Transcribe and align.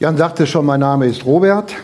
Jan 0.00 0.16
sagte 0.16 0.46
schon, 0.46 0.64
mein 0.64 0.80
Name 0.80 1.08
ist 1.08 1.26
Robert. 1.26 1.74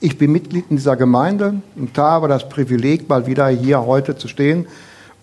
Ich 0.00 0.16
bin 0.16 0.32
Mitglied 0.32 0.64
in 0.70 0.76
dieser 0.76 0.96
Gemeinde 0.96 1.56
und 1.76 1.98
habe 1.98 2.26
das 2.26 2.48
Privileg, 2.48 3.06
mal 3.06 3.26
wieder 3.26 3.48
hier 3.48 3.84
heute 3.84 4.16
zu 4.16 4.28
stehen 4.28 4.66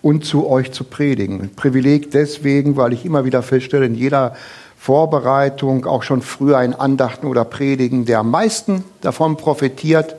und 0.02 0.24
zu 0.24 0.48
euch 0.48 0.70
zu 0.70 0.84
predigen. 0.84 1.50
Privileg 1.56 2.12
deswegen, 2.12 2.76
weil 2.76 2.92
ich 2.92 3.04
immer 3.04 3.24
wieder 3.24 3.42
feststelle, 3.42 3.86
in 3.86 3.96
jeder 3.96 4.36
Vorbereitung, 4.78 5.84
auch 5.84 6.04
schon 6.04 6.22
früher 6.22 6.62
in 6.62 6.74
Andachten 6.74 7.26
oder 7.26 7.44
Predigen, 7.44 8.04
der 8.04 8.20
am 8.20 8.30
meisten 8.30 8.84
davon 9.00 9.36
profitiert, 9.36 10.14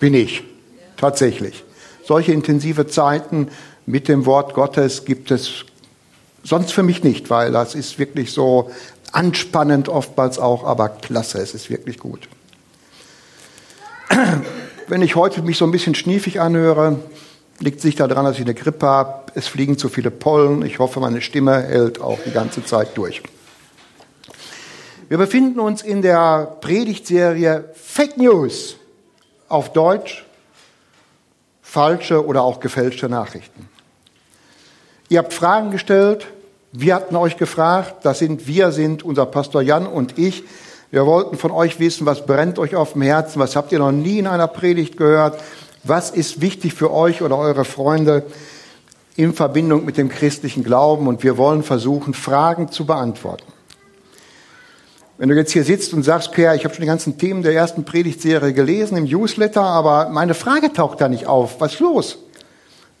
bin 0.00 0.14
ich. 0.14 0.42
Tatsächlich. 0.96 1.62
Solche 2.06 2.32
intensive 2.32 2.86
Zeiten 2.86 3.48
mit 3.84 4.08
dem 4.08 4.24
Wort 4.24 4.54
Gottes 4.54 5.04
gibt 5.04 5.30
es 5.30 5.66
sonst 6.42 6.72
für 6.72 6.82
mich 6.82 7.04
nicht, 7.04 7.28
weil 7.28 7.52
das 7.52 7.74
ist 7.74 7.98
wirklich 7.98 8.32
so 8.32 8.70
anspannend 9.12 9.88
oftmals 9.88 10.38
auch, 10.38 10.64
aber 10.64 10.88
klasse, 10.88 11.38
es 11.38 11.54
ist 11.54 11.70
wirklich 11.70 11.98
gut. 11.98 12.28
Wenn 14.88 15.02
ich 15.02 15.16
heute 15.16 15.42
mich 15.42 15.58
so 15.58 15.64
ein 15.64 15.70
bisschen 15.70 15.94
schniefig 15.94 16.40
anhöre, 16.40 16.98
liegt 17.60 17.78
es 17.78 17.84
nicht 17.84 18.00
daran, 18.00 18.24
dass 18.24 18.36
ich 18.36 18.42
eine 18.42 18.54
Grippe 18.54 18.86
habe. 18.86 19.32
Es 19.34 19.46
fliegen 19.46 19.78
zu 19.78 19.88
viele 19.88 20.10
Pollen. 20.10 20.62
Ich 20.64 20.78
hoffe, 20.78 21.00
meine 21.00 21.20
Stimme 21.20 21.62
hält 21.62 22.00
auch 22.00 22.18
die 22.26 22.32
ganze 22.32 22.64
Zeit 22.64 22.96
durch. 22.96 23.22
Wir 25.08 25.18
befinden 25.18 25.60
uns 25.60 25.82
in 25.82 26.02
der 26.02 26.56
Predigtserie 26.60 27.70
Fake 27.74 28.16
News 28.16 28.76
auf 29.48 29.72
Deutsch, 29.72 30.24
falsche 31.60 32.24
oder 32.24 32.42
auch 32.42 32.60
gefälschte 32.60 33.08
Nachrichten. 33.08 33.68
Ihr 35.08 35.18
habt 35.18 35.34
Fragen 35.34 35.70
gestellt, 35.70 36.26
wir 36.72 36.94
hatten 36.94 37.16
euch 37.16 37.36
gefragt, 37.36 37.96
das 38.04 38.18
sind 38.18 38.46
wir 38.46 38.72
sind, 38.72 39.02
unser 39.02 39.26
Pastor 39.26 39.60
Jan 39.60 39.86
und 39.86 40.18
ich. 40.18 40.44
Wir 40.90 41.04
wollten 41.04 41.36
von 41.36 41.50
euch 41.50 41.78
wissen, 41.78 42.06
was 42.06 42.24
brennt 42.24 42.58
euch 42.58 42.76
auf 42.76 42.94
dem 42.94 43.02
Herzen, 43.02 43.40
was 43.40 43.56
habt 43.56 43.72
ihr 43.72 43.78
noch 43.78 43.92
nie 43.92 44.18
in 44.18 44.26
einer 44.26 44.48
Predigt 44.48 44.96
gehört, 44.96 45.38
was 45.84 46.10
ist 46.10 46.40
wichtig 46.40 46.72
für 46.72 46.90
euch 46.90 47.20
oder 47.20 47.36
eure 47.36 47.66
Freunde 47.66 48.24
in 49.16 49.34
Verbindung 49.34 49.84
mit 49.84 49.98
dem 49.98 50.08
christlichen 50.08 50.64
Glauben 50.64 51.08
und 51.08 51.22
wir 51.22 51.36
wollen 51.36 51.62
versuchen, 51.62 52.14
Fragen 52.14 52.70
zu 52.70 52.86
beantworten. 52.86 53.52
Wenn 55.18 55.28
du 55.28 55.34
jetzt 55.34 55.52
hier 55.52 55.64
sitzt 55.64 55.92
und 55.92 56.02
sagst, 56.04 56.32
Pierre, 56.32 56.56
ich 56.56 56.64
habe 56.64 56.74
schon 56.74 56.82
die 56.82 56.88
ganzen 56.88 57.18
Themen 57.18 57.42
der 57.42 57.52
ersten 57.52 57.84
Predigtserie 57.84 58.54
gelesen 58.54 58.96
im 58.96 59.04
Newsletter, 59.04 59.62
aber 59.62 60.08
meine 60.08 60.32
Frage 60.32 60.72
taucht 60.72 61.02
da 61.02 61.08
nicht 61.08 61.26
auf. 61.26 61.60
Was 61.60 61.74
ist 61.74 61.80
los? 61.80 62.18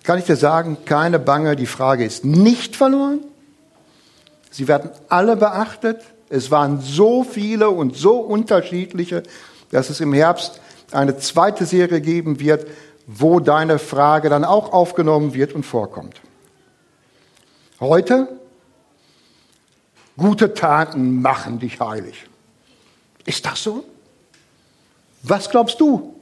Kann 0.02 0.18
ich 0.18 0.26
dir 0.26 0.36
sagen, 0.36 0.76
keine 0.84 1.18
Bange, 1.18 1.56
die 1.56 1.66
Frage 1.66 2.04
ist 2.04 2.26
nicht 2.26 2.76
verloren. 2.76 3.20
Sie 4.52 4.68
werden 4.68 4.90
alle 5.08 5.34
beachtet. 5.34 6.02
Es 6.28 6.50
waren 6.50 6.80
so 6.80 7.24
viele 7.24 7.70
und 7.70 7.96
so 7.96 8.18
unterschiedliche, 8.18 9.22
dass 9.70 9.90
es 9.90 10.00
im 10.00 10.12
Herbst 10.12 10.60
eine 10.92 11.16
zweite 11.16 11.64
Serie 11.66 12.00
geben 12.00 12.38
wird, 12.38 12.66
wo 13.06 13.40
deine 13.40 13.78
Frage 13.78 14.28
dann 14.28 14.44
auch 14.44 14.72
aufgenommen 14.72 15.34
wird 15.34 15.54
und 15.54 15.64
vorkommt. 15.64 16.20
Heute, 17.80 18.28
gute 20.16 20.54
Taten 20.54 21.22
machen 21.22 21.58
dich 21.58 21.80
heilig. 21.80 22.26
Ist 23.24 23.46
das 23.46 23.62
so? 23.62 23.84
Was 25.22 25.48
glaubst 25.48 25.80
du? 25.80 26.14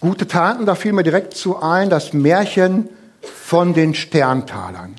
Gute 0.00 0.26
Taten, 0.26 0.66
da 0.66 0.74
fiel 0.74 0.92
mir 0.92 1.02
direkt 1.02 1.34
zu 1.34 1.58
ein, 1.58 1.88
das 1.88 2.12
Märchen 2.12 2.88
von 3.22 3.74
den 3.74 3.94
Sterntalern. 3.94 4.96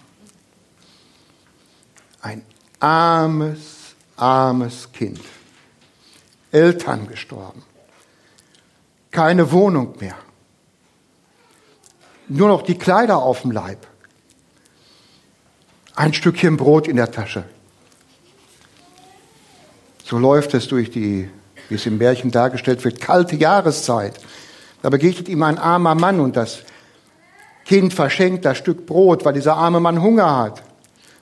Ein 2.22 2.44
armes, 2.80 3.96
armes 4.16 4.92
Kind. 4.92 5.22
Eltern 6.52 7.08
gestorben. 7.08 7.64
Keine 9.10 9.52
Wohnung 9.52 9.96
mehr. 10.00 10.16
Nur 12.28 12.48
noch 12.48 12.62
die 12.62 12.78
Kleider 12.78 13.18
auf 13.18 13.42
dem 13.42 13.52
Leib. 13.52 13.88
Ein 15.96 16.14
Stückchen 16.14 16.58
Brot 16.58 16.88
in 16.88 16.96
der 16.96 17.12
Tasche. 17.12 17.44
So 20.04 20.18
läuft 20.18 20.54
es 20.54 20.68
durch 20.68 20.92
die, 20.92 21.30
wie 21.70 21.76
es 21.76 21.86
im 21.86 21.98
Märchen 21.98 22.32
dargestellt 22.32 22.84
wird, 22.84 23.00
kalte 23.00 23.36
Jahreszeit. 23.36 24.20
Da 24.82 24.90
begegnet 24.90 25.30
ihm 25.30 25.44
ein 25.44 25.58
armer 25.58 25.96
Mann 25.96 26.20
und 26.20 26.36
das 26.36 26.64
Kind 27.66 27.94
verschenkt 27.94 28.46
das 28.46 28.58
Stück 28.58 28.86
Brot, 28.86 29.26
weil 29.26 29.34
dieser 29.34 29.56
arme 29.56 29.80
Mann 29.80 30.02
Hunger 30.02 30.38
hat. 30.38 30.64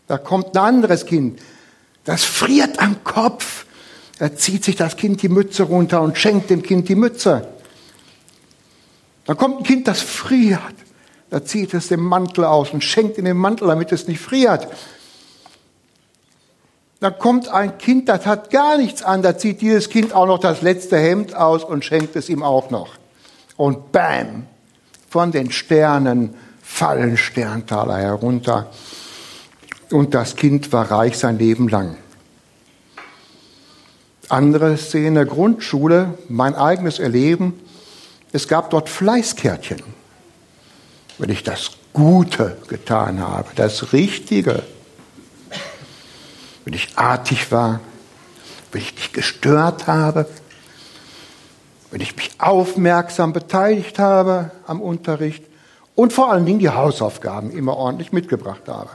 Da 0.08 0.18
kommt 0.18 0.56
ein 0.56 0.64
anderes 0.64 1.06
Kind, 1.06 1.40
das 2.04 2.24
friert 2.24 2.80
am 2.80 3.04
Kopf. 3.04 3.66
Da 4.18 4.36
zieht 4.36 4.64
sich 4.64 4.76
das 4.76 4.98
Kind 4.98 5.22
die 5.22 5.30
Mütze 5.30 5.64
runter 5.64 6.02
und 6.02 6.18
schenkt 6.18 6.50
dem 6.50 6.62
Kind 6.62 6.90
die 6.90 6.96
Mütze. 6.96 7.48
Dann 9.26 9.38
kommt 9.38 9.60
ein 9.60 9.64
Kind, 9.64 9.88
das 9.88 10.02
friert. 10.02 10.60
Da 11.30 11.46
zieht 11.46 11.74
es 11.74 11.88
den 11.90 12.00
Mantel 12.00 12.46
aus 12.46 12.72
und 12.72 12.84
schenkt 12.84 13.18
in 13.18 13.26
den 13.26 13.38
Mantel, 13.38 13.68
damit 13.68 13.92
es 13.92 14.08
nicht 14.08 14.20
friert. 14.20 14.68
Dann 17.00 17.18
kommt 17.18 17.48
ein 17.48 17.78
Kind, 17.78 18.10
das 18.10 18.26
hat 18.26 18.50
gar 18.50 18.78
nichts 18.78 19.04
an, 19.04 19.22
da 19.22 19.38
zieht 19.38 19.62
dieses 19.62 19.90
Kind 19.90 20.14
auch 20.14 20.26
noch 20.26 20.40
das 20.40 20.62
letzte 20.62 20.98
Hemd 20.98 21.36
aus 21.36 21.64
und 21.64 21.86
schenkt 21.86 22.16
es 22.16 22.28
ihm 22.28 22.44
auch 22.44 22.72
noch. 22.72 22.96
Und 23.56 23.92
bam, 23.92 24.48
von 25.09 25.31
den 25.31 25.52
Sternen 25.52 26.34
fallen 26.62 27.18
Sterntaler 27.18 27.97
herunter. 27.97 28.70
Und 29.92 30.14
das 30.14 30.36
Kind 30.36 30.72
war 30.72 30.90
reich 30.92 31.18
sein 31.18 31.40
Leben 31.40 31.68
lang. 31.68 31.97
Andere 34.30 34.78
Szene, 34.78 35.25
Grundschule, 35.25 36.14
mein 36.28 36.53
eigenes 36.53 37.00
Erleben. 37.00 37.59
Es 38.31 38.47
gab 38.47 38.70
dort 38.70 38.88
Fleißkärtchen. 38.88 39.81
Wenn 41.18 41.31
ich 41.31 41.44
das 41.44 41.72
Gute 41.94 42.58
getan 42.68 43.20
habe, 43.20 43.50
das 43.56 43.91
Richtige, 43.91 44.62
wenn 46.64 46.74
ich 46.74 46.97
artig 47.00 47.52
war, 47.52 47.80
wenn 48.72 48.81
ich 48.81 48.94
dich 48.94 49.12
gestört 49.12 49.88
habe, 49.88 50.28
wenn 51.92 52.02
ich 52.02 52.16
mich 52.16 52.32
aufmerksam 52.38 53.34
beteiligt 53.34 54.00
habe 54.00 54.52
am 54.68 54.82
Unterricht 54.82 55.44
und 55.96 56.14
vor 56.14 56.32
allen 56.32 56.46
Dingen 56.46 56.60
die 56.60 56.70
Hausaufgaben 56.70 57.52
immer 57.52 57.76
ordentlich 57.76 58.12
mitgebracht 58.12 58.62
habe. 58.68 58.90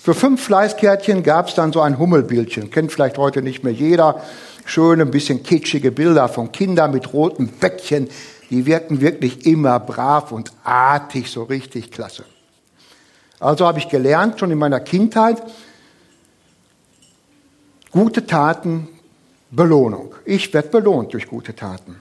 Für 0.00 0.14
fünf 0.14 0.42
Fleißkärtchen 0.42 1.22
gab 1.22 1.48
es 1.48 1.54
dann 1.54 1.72
so 1.72 1.80
ein 1.80 1.98
Hummelbildchen. 1.98 2.70
Kennt 2.70 2.92
vielleicht 2.92 3.18
heute 3.18 3.42
nicht 3.42 3.64
mehr 3.64 3.72
jeder. 3.72 4.22
Schöne, 4.64 5.02
ein 5.02 5.10
bisschen 5.10 5.42
kitschige 5.42 5.90
Bilder 5.90 6.28
von 6.28 6.52
Kindern 6.52 6.92
mit 6.92 7.12
roten 7.12 7.48
Bäckchen. 7.48 8.08
Die 8.50 8.64
wirken 8.64 9.00
wirklich 9.00 9.44
immer 9.44 9.78
brav 9.80 10.32
und 10.32 10.52
artig, 10.64 11.30
so 11.30 11.42
richtig 11.42 11.90
klasse. 11.90 12.24
Also 13.40 13.66
habe 13.66 13.78
ich 13.78 13.88
gelernt, 13.88 14.38
schon 14.38 14.50
in 14.50 14.58
meiner 14.58 14.80
Kindheit, 14.80 15.42
gute 17.90 18.26
Taten, 18.26 18.88
Belohnung. 19.50 20.14
Ich 20.24 20.52
werde 20.52 20.68
belohnt 20.68 21.12
durch 21.12 21.26
gute 21.26 21.54
Taten. 21.54 22.00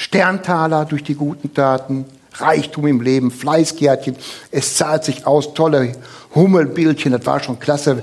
Sterntaler 0.00 0.86
durch 0.86 1.04
die 1.04 1.14
guten 1.14 1.52
Taten, 1.52 2.06
Reichtum 2.32 2.86
im 2.86 3.02
Leben, 3.02 3.30
Fleißkärtchen. 3.30 4.16
Es 4.50 4.74
zahlt 4.76 5.04
sich 5.04 5.26
aus, 5.26 5.52
tolle 5.52 5.92
Hummelbildchen, 6.34 7.12
das 7.12 7.26
war 7.26 7.40
schon 7.40 7.58
klasse. 7.58 8.02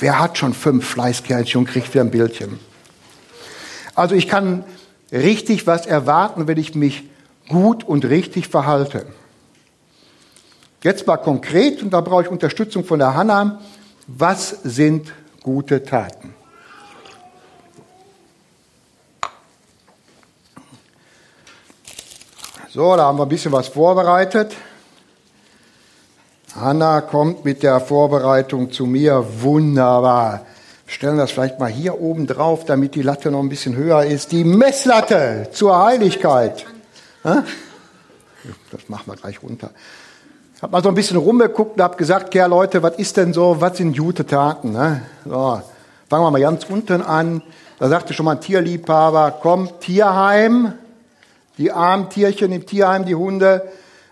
Wer 0.00 0.18
hat 0.18 0.36
schon 0.36 0.52
fünf 0.52 0.84
Fleißkärtchen 0.84 1.60
und 1.60 1.68
kriegt 1.68 1.94
wieder 1.94 2.02
ein 2.02 2.10
Bildchen? 2.10 2.58
Also 3.94 4.16
ich 4.16 4.26
kann 4.26 4.64
richtig 5.12 5.68
was 5.68 5.86
erwarten, 5.86 6.48
wenn 6.48 6.58
ich 6.58 6.74
mich 6.74 7.04
gut 7.48 7.84
und 7.84 8.04
richtig 8.04 8.48
verhalte. 8.48 9.06
Jetzt 10.82 11.06
mal 11.06 11.18
konkret, 11.18 11.84
und 11.84 11.90
da 11.90 12.00
brauche 12.00 12.22
ich 12.22 12.28
Unterstützung 12.28 12.84
von 12.84 12.98
der 12.98 13.14
Hanna. 13.14 13.60
Was 14.08 14.48
sind 14.64 15.12
gute 15.40 15.84
Taten? 15.84 16.35
So, 22.76 22.94
da 22.94 23.04
haben 23.04 23.18
wir 23.18 23.22
ein 23.22 23.30
bisschen 23.30 23.52
was 23.52 23.68
vorbereitet. 23.68 24.54
Hanna 26.54 27.00
kommt 27.00 27.42
mit 27.42 27.62
der 27.62 27.80
Vorbereitung 27.80 28.70
zu 28.70 28.84
mir. 28.84 29.24
Wunderbar. 29.40 30.42
Stellen 30.84 31.16
das 31.16 31.30
vielleicht 31.30 31.58
mal 31.58 31.70
hier 31.70 31.98
oben 31.98 32.26
drauf, 32.26 32.66
damit 32.66 32.94
die 32.94 33.00
Latte 33.00 33.30
noch 33.30 33.40
ein 33.40 33.48
bisschen 33.48 33.76
höher 33.76 34.04
ist. 34.04 34.30
Die 34.30 34.44
Messlatte 34.44 35.48
zur 35.52 35.86
Heiligkeit. 35.86 36.66
Das 37.22 37.40
machen 38.88 39.04
wir 39.06 39.16
gleich 39.16 39.42
runter. 39.42 39.70
Ich 40.54 40.60
habe 40.60 40.72
mal 40.72 40.82
so 40.82 40.90
ein 40.90 40.94
bisschen 40.94 41.16
rumgeguckt 41.16 41.78
und 41.78 41.82
habe 41.82 41.96
gesagt, 41.96 42.34
ja 42.34 42.44
Leute, 42.44 42.82
was 42.82 42.96
ist 42.96 43.16
denn 43.16 43.32
so, 43.32 43.58
was 43.58 43.78
sind 43.78 43.96
gute 43.96 44.26
Taten? 44.26 44.72
Ne? 44.72 45.00
So, 45.24 45.62
fangen 46.10 46.24
wir 46.24 46.30
mal 46.30 46.42
ganz 46.42 46.64
unten 46.64 47.00
an. 47.00 47.40
Da 47.78 47.88
sagte 47.88 48.12
schon 48.12 48.26
mal 48.26 48.32
ein 48.32 48.42
Tierliebhaber, 48.42 49.38
komm, 49.40 49.80
Tierheim, 49.80 50.74
die 51.58 51.72
armen 51.72 52.10
Tierchen 52.10 52.52
im 52.52 52.66
Tierheim, 52.66 53.04
die 53.04 53.14
Hunde, 53.14 53.62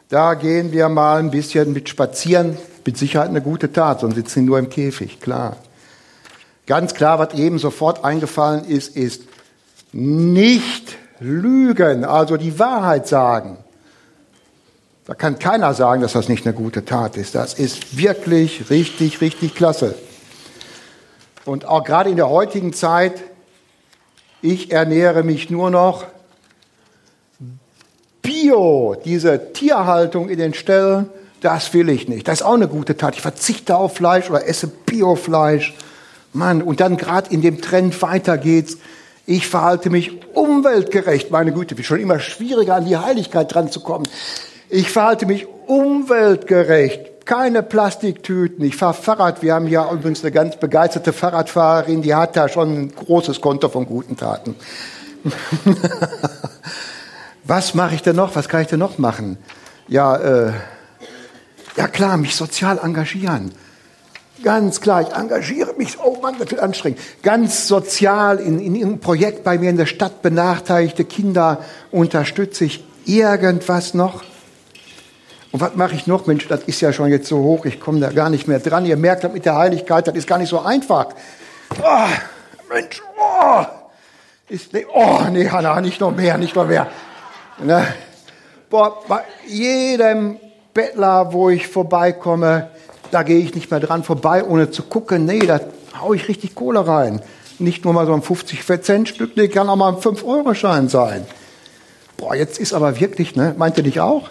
da 0.09 0.35
gehen 0.35 0.73
wir 0.73 0.89
mal 0.89 1.19
ein 1.19 1.31
bisschen 1.31 1.73
mit 1.73 1.89
spazieren. 1.89 2.57
Mit 2.87 2.99
Sicherheit 2.99 3.31
eine 3.31 3.41
gute 3.41 3.73
Tat, 3.73 4.01
sonst 4.01 4.15
sitzen 4.15 4.41
sie 4.41 4.47
nur 4.47 4.59
im 4.59 4.69
Käfig, 4.69 5.21
klar. 5.21 5.57
Ganz 6.67 6.95
klar, 6.95 7.19
was 7.19 7.35
eben 7.35 7.59
sofort 7.59 8.05
eingefallen 8.05 8.65
ist, 8.65 8.95
ist 8.97 9.23
nicht 9.93 10.97
lügen, 11.21 12.05
also 12.05 12.37
die 12.37 12.59
Wahrheit 12.59 13.07
sagen. 13.07 13.59
Da 15.07 15.15
kann 15.15 15.39
keiner 15.39 15.75
sagen, 15.75 16.01
dass 16.01 16.13
das 16.13 16.29
nicht 16.29 16.47
eine 16.47 16.55
gute 16.55 16.85
Tat 16.85 17.17
ist. 17.17 17.35
Das 17.35 17.55
ist 17.55 17.99
wirklich 17.99 18.71
richtig, 18.71 19.21
richtig 19.21 19.55
klasse. 19.55 19.95
Und 21.45 21.67
auch 21.67 21.85
gerade 21.85 22.09
in 22.09 22.17
der 22.17 22.31
heutigen 22.31 22.73
Zeit, 22.73 23.23
ich 24.41 24.73
ernähre 24.73 25.23
mich 25.23 25.51
nur 25.51 25.71
noch 25.71 26.05
Bio, 28.25 28.97
diese 29.05 29.53
Tierhaltung 29.53 30.31
in 30.31 30.39
den 30.39 30.55
Ställen, 30.55 31.11
das 31.43 31.75
will 31.75 31.91
ich 31.91 32.09
nicht. 32.09 32.27
Das 32.27 32.41
ist 32.41 32.43
auch 32.47 32.55
eine 32.55 32.69
gute 32.69 32.97
Tat. 32.97 33.15
Ich 33.15 33.21
verzichte 33.21 33.77
auf 33.77 33.97
Fleisch 33.97 34.31
oder 34.31 34.49
esse 34.49 34.67
Biofleisch. 34.67 35.75
Mann, 36.33 36.63
und 36.63 36.81
dann 36.81 36.97
gerade 36.97 37.31
in 37.31 37.43
dem 37.43 37.61
Trend 37.61 38.01
weiter 38.01 38.39
geht's. 38.39 38.79
Ich 39.27 39.47
verhalte 39.47 39.91
mich 39.91 40.23
umweltgerecht. 40.35 41.31
Meine 41.31 41.53
Güte, 41.53 41.77
wird 41.77 41.87
schon 41.87 42.01
immer 42.01 42.19
schwieriger 42.19 42.75
an 42.77 42.87
die 42.87 42.97
Heiligkeit 42.97 43.55
dran 43.55 43.71
zu 43.71 43.81
kommen. 43.81 44.09
Ich 44.71 44.91
verhalte 44.91 45.27
mich 45.27 45.47
umweltgerecht. 45.67 47.27
Keine 47.27 47.63
Plastiktüten. 47.63 48.65
Ich 48.65 48.77
fahre 48.77 48.95
Fahrrad. 48.95 49.43
Wir 49.43 49.53
haben 49.55 49.69
ja 49.69 49.91
übrigens 49.93 50.23
eine 50.23 50.33
ganz 50.33 50.57
begeisterte 50.57 51.13
Fahrradfahrerin, 51.13 52.01
die 52.01 52.15
hat 52.15 52.37
da 52.37 52.49
schon 52.49 52.75
ein 52.75 52.95
großes 52.95 53.43
Konto 53.43 53.69
von 53.69 53.85
guten 53.85 54.17
Taten. 54.17 54.57
Was 57.45 57.75
mache 57.75 57.95
ich 57.95 58.03
denn 58.03 58.17
noch? 58.17 58.35
Was 58.37 58.49
kann 58.49 58.63
ich 58.63 58.69
denn 58.69 58.79
noch 58.79 58.97
machen? 58.99 59.37
Ja, 59.87 60.17
äh, 60.17 60.53
ja 61.77 61.89
klar, 61.89 62.17
mich 62.17 62.35
sozial 62.37 62.79
engagieren. 62.79 63.53
Ganz 64.43 64.81
klar, 64.81 65.03
ich 65.03 65.15
engagiere 65.15 65.75
mich. 65.75 65.99
Oh 66.03 66.19
Mann, 66.21 66.37
das 66.39 66.51
wird 66.51 66.61
anstrengend. 66.61 66.99
Ganz 67.23 67.69
sozial 67.69 68.39
in, 68.39 68.61
in 68.61 68.75
einem 68.77 68.99
Projekt 68.99 69.45
bei 69.45 69.59
mir 69.59 69.71
in 69.71 69.77
der 69.77 69.87
Stadt 69.87 70.23
benachteiligte 70.23 71.05
Kinder 71.05 71.65
unterstütze 71.91 72.65
ich. 72.65 72.85
Irgendwas 73.07 73.93
noch? 73.93 74.25
Und 75.53 75.61
was 75.61 75.77
mache 75.77 75.95
ich 75.95 76.07
noch? 76.07 76.27
Mensch, 76.27 76.49
das 76.49 76.65
ist 76.65 76.81
ja 76.81 76.93
schon 76.93 77.11
jetzt 77.11 77.29
so 77.29 77.39
hoch, 77.39 77.67
ich 77.67 77.79
komme 77.79 78.01
da 78.01 78.11
gar 78.11 78.31
nicht 78.31 78.49
mehr 78.49 78.59
dran. 78.59 78.87
Ihr 78.87 78.97
merkt, 78.97 79.25
das 79.25 79.33
mit 79.33 79.45
der 79.45 79.57
Heiligkeit, 79.57 80.09
das 80.09 80.15
ist 80.15 80.27
gar 80.27 80.39
nicht 80.39 80.49
so 80.49 80.61
einfach. 80.61 81.09
Oh, 81.83 82.73
Mensch, 82.73 83.03
oh, 83.19 83.65
ist, 84.49 84.71
oh, 84.93 85.21
nee, 85.31 85.49
Hanna, 85.49 85.81
nicht 85.81 86.01
noch 86.01 86.15
mehr, 86.15 86.39
nicht 86.39 86.57
noch 86.57 86.67
mehr. 86.67 86.89
Ne? 87.59 87.87
Boah, 88.71 89.03
bei 89.07 89.23
jedem 89.47 90.39
Bettler, 90.73 91.33
wo 91.33 91.51
ich 91.51 91.69
vorbeikomme, 91.69 92.71
da 93.11 93.23
gehe 93.23 93.39
ich 93.39 93.55
nicht 93.55 93.71
mehr 93.71 93.81
dran 93.81 94.03
vorbei, 94.03 94.45
ohne 94.45 94.71
zu 94.71 94.83
gucken. 94.83 95.25
Nee, 95.25 95.41
da 95.41 95.61
hau 96.01 96.15
ich 96.15 96.29
richtig 96.29 96.55
Kohle 96.55 96.87
rein. 96.87 97.23
Nicht 97.61 97.85
nur 97.85 97.95
mal 97.95 98.07
so 98.07 98.15
ein 98.15 98.23
50-Cent-Stück, 98.23 99.37
nee, 99.37 99.49
kann 99.49 99.69
auch 99.69 99.77
mal 99.77 99.91
ein 99.91 100.01
5-Euro-Schein 100.01 100.89
sein. 100.89 101.25
Boah, 102.17 102.35
jetzt 102.35 102.59
ist 102.59 102.73
aber 102.73 102.99
wirklich, 102.99 103.37
ne, 103.37 103.55
meint 103.57 103.79
ihr 103.79 103.85
nicht 103.85 104.01
auch? 104.01 104.31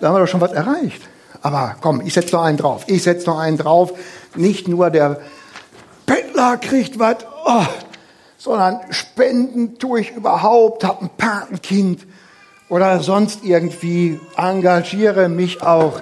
Da 0.00 0.08
haben 0.08 0.16
wir 0.16 0.20
doch 0.20 0.26
schon 0.26 0.40
was 0.40 0.52
erreicht. 0.52 1.02
Aber 1.42 1.76
komm, 1.80 2.00
ich 2.00 2.14
setze 2.14 2.34
noch 2.34 2.42
einen 2.42 2.58
drauf. 2.58 2.84
Ich 2.88 3.04
setze 3.04 3.26
noch 3.26 3.38
einen 3.38 3.58
drauf. 3.58 3.92
Nicht 4.34 4.66
nur 4.66 4.90
der 4.90 5.20
Bettler 6.06 6.56
kriegt 6.56 6.98
was, 6.98 7.18
oh, 7.44 7.66
sondern 8.36 8.80
Spenden 8.90 9.78
tue 9.78 10.00
ich 10.00 10.10
überhaupt, 10.10 10.82
habe 10.84 11.02
ein 11.02 11.10
Patenkind 11.16 12.06
oder 12.72 13.00
sonst 13.00 13.44
irgendwie 13.44 14.18
engagiere 14.34 15.28
mich 15.28 15.60
auch 15.60 16.00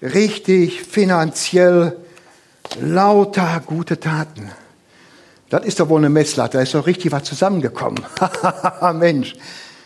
richtig 0.00 0.82
finanziell 0.82 1.96
lauter 2.80 3.60
gute 3.66 3.98
Taten. 3.98 4.52
Das 5.50 5.64
ist 5.64 5.80
doch 5.80 5.88
wohl 5.88 5.98
eine 5.98 6.08
Messlatte, 6.08 6.58
da 6.58 6.62
ist 6.62 6.74
doch 6.74 6.86
richtig 6.86 7.10
was 7.10 7.24
zusammengekommen. 7.24 8.04
Mensch, 8.94 9.34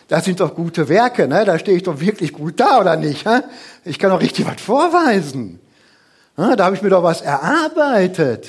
das 0.08 0.26
sind 0.26 0.40
doch 0.40 0.54
gute 0.54 0.90
Werke, 0.90 1.26
ne? 1.26 1.46
da 1.46 1.58
stehe 1.58 1.78
ich 1.78 1.84
doch 1.84 2.00
wirklich 2.00 2.34
gut 2.34 2.60
da, 2.60 2.80
oder 2.80 2.96
nicht? 2.96 3.26
Hä? 3.26 3.40
Ich 3.86 3.98
kann 3.98 4.10
doch 4.10 4.20
richtig 4.20 4.46
was 4.46 4.60
vorweisen. 4.60 5.58
Da 6.36 6.66
habe 6.66 6.76
ich 6.76 6.82
mir 6.82 6.90
doch 6.90 7.02
was 7.02 7.22
erarbeitet. 7.22 8.46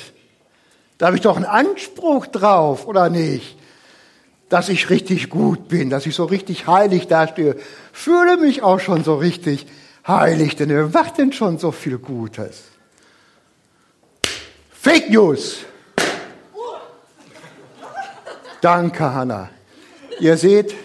Da 0.97 1.05
habe 1.05 1.15
ich 1.15 1.21
doch 1.21 1.37
einen 1.37 1.45
Anspruch 1.45 2.27
drauf, 2.27 2.85
oder 2.85 3.09
nicht? 3.09 3.60
Dass 4.51 4.67
ich 4.67 4.89
richtig 4.89 5.29
gut 5.29 5.69
bin, 5.69 5.89
dass 5.89 6.05
ich 6.05 6.13
so 6.13 6.25
richtig 6.25 6.67
heilig 6.67 7.07
dastehe. 7.07 7.55
Fühle 7.93 8.35
mich 8.35 8.63
auch 8.63 8.81
schon 8.81 9.01
so 9.05 9.15
richtig 9.15 9.65
heilig, 10.05 10.57
denn 10.57 10.67
wer 10.67 10.89
macht 10.89 11.17
denn 11.17 11.31
schon 11.31 11.57
so 11.57 11.71
viel 11.71 11.97
Gutes? 11.97 12.63
Fake 14.69 15.09
News. 15.09 15.59
Danke, 18.59 19.13
Hanna. 19.13 19.49
Ihr 20.19 20.35
seht, 20.35 20.75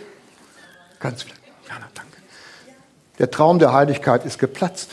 ganz 1.00 1.24
vielleicht, 1.24 1.40
Hanna, 1.68 1.88
danke. 1.92 2.18
Der 3.18 3.32
Traum 3.32 3.58
der 3.58 3.72
Heiligkeit 3.72 4.24
ist 4.24 4.38
geplatzt. 4.38 4.92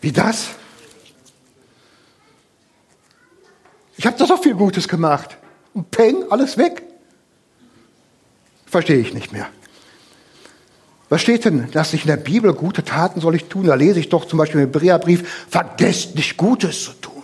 Wie 0.00 0.12
das? 0.12 0.48
Ich 3.98 4.06
habe 4.06 4.16
doch 4.16 4.26
so 4.26 4.38
viel 4.38 4.54
Gutes 4.54 4.88
gemacht 4.88 5.36
und 5.76 5.90
peng, 5.90 6.24
alles 6.30 6.56
weg. 6.56 6.82
Verstehe 8.64 8.96
ich 8.96 9.12
nicht 9.12 9.30
mehr. 9.30 9.46
Was 11.10 11.20
steht 11.20 11.44
denn, 11.44 11.70
dass 11.70 11.92
ich 11.92 12.00
in 12.00 12.08
der 12.08 12.16
Bibel 12.16 12.54
gute 12.54 12.82
Taten 12.82 13.20
soll 13.20 13.36
ich 13.36 13.44
tun? 13.44 13.66
Da 13.66 13.74
lese 13.74 14.00
ich 14.00 14.08
doch 14.08 14.24
zum 14.24 14.38
Beispiel 14.38 14.62
im 14.62 14.68
Hebräerbrief, 14.68 15.46
vergesst 15.48 16.14
nicht 16.16 16.38
Gutes 16.38 16.82
zu 16.82 16.92
tun. 16.92 17.22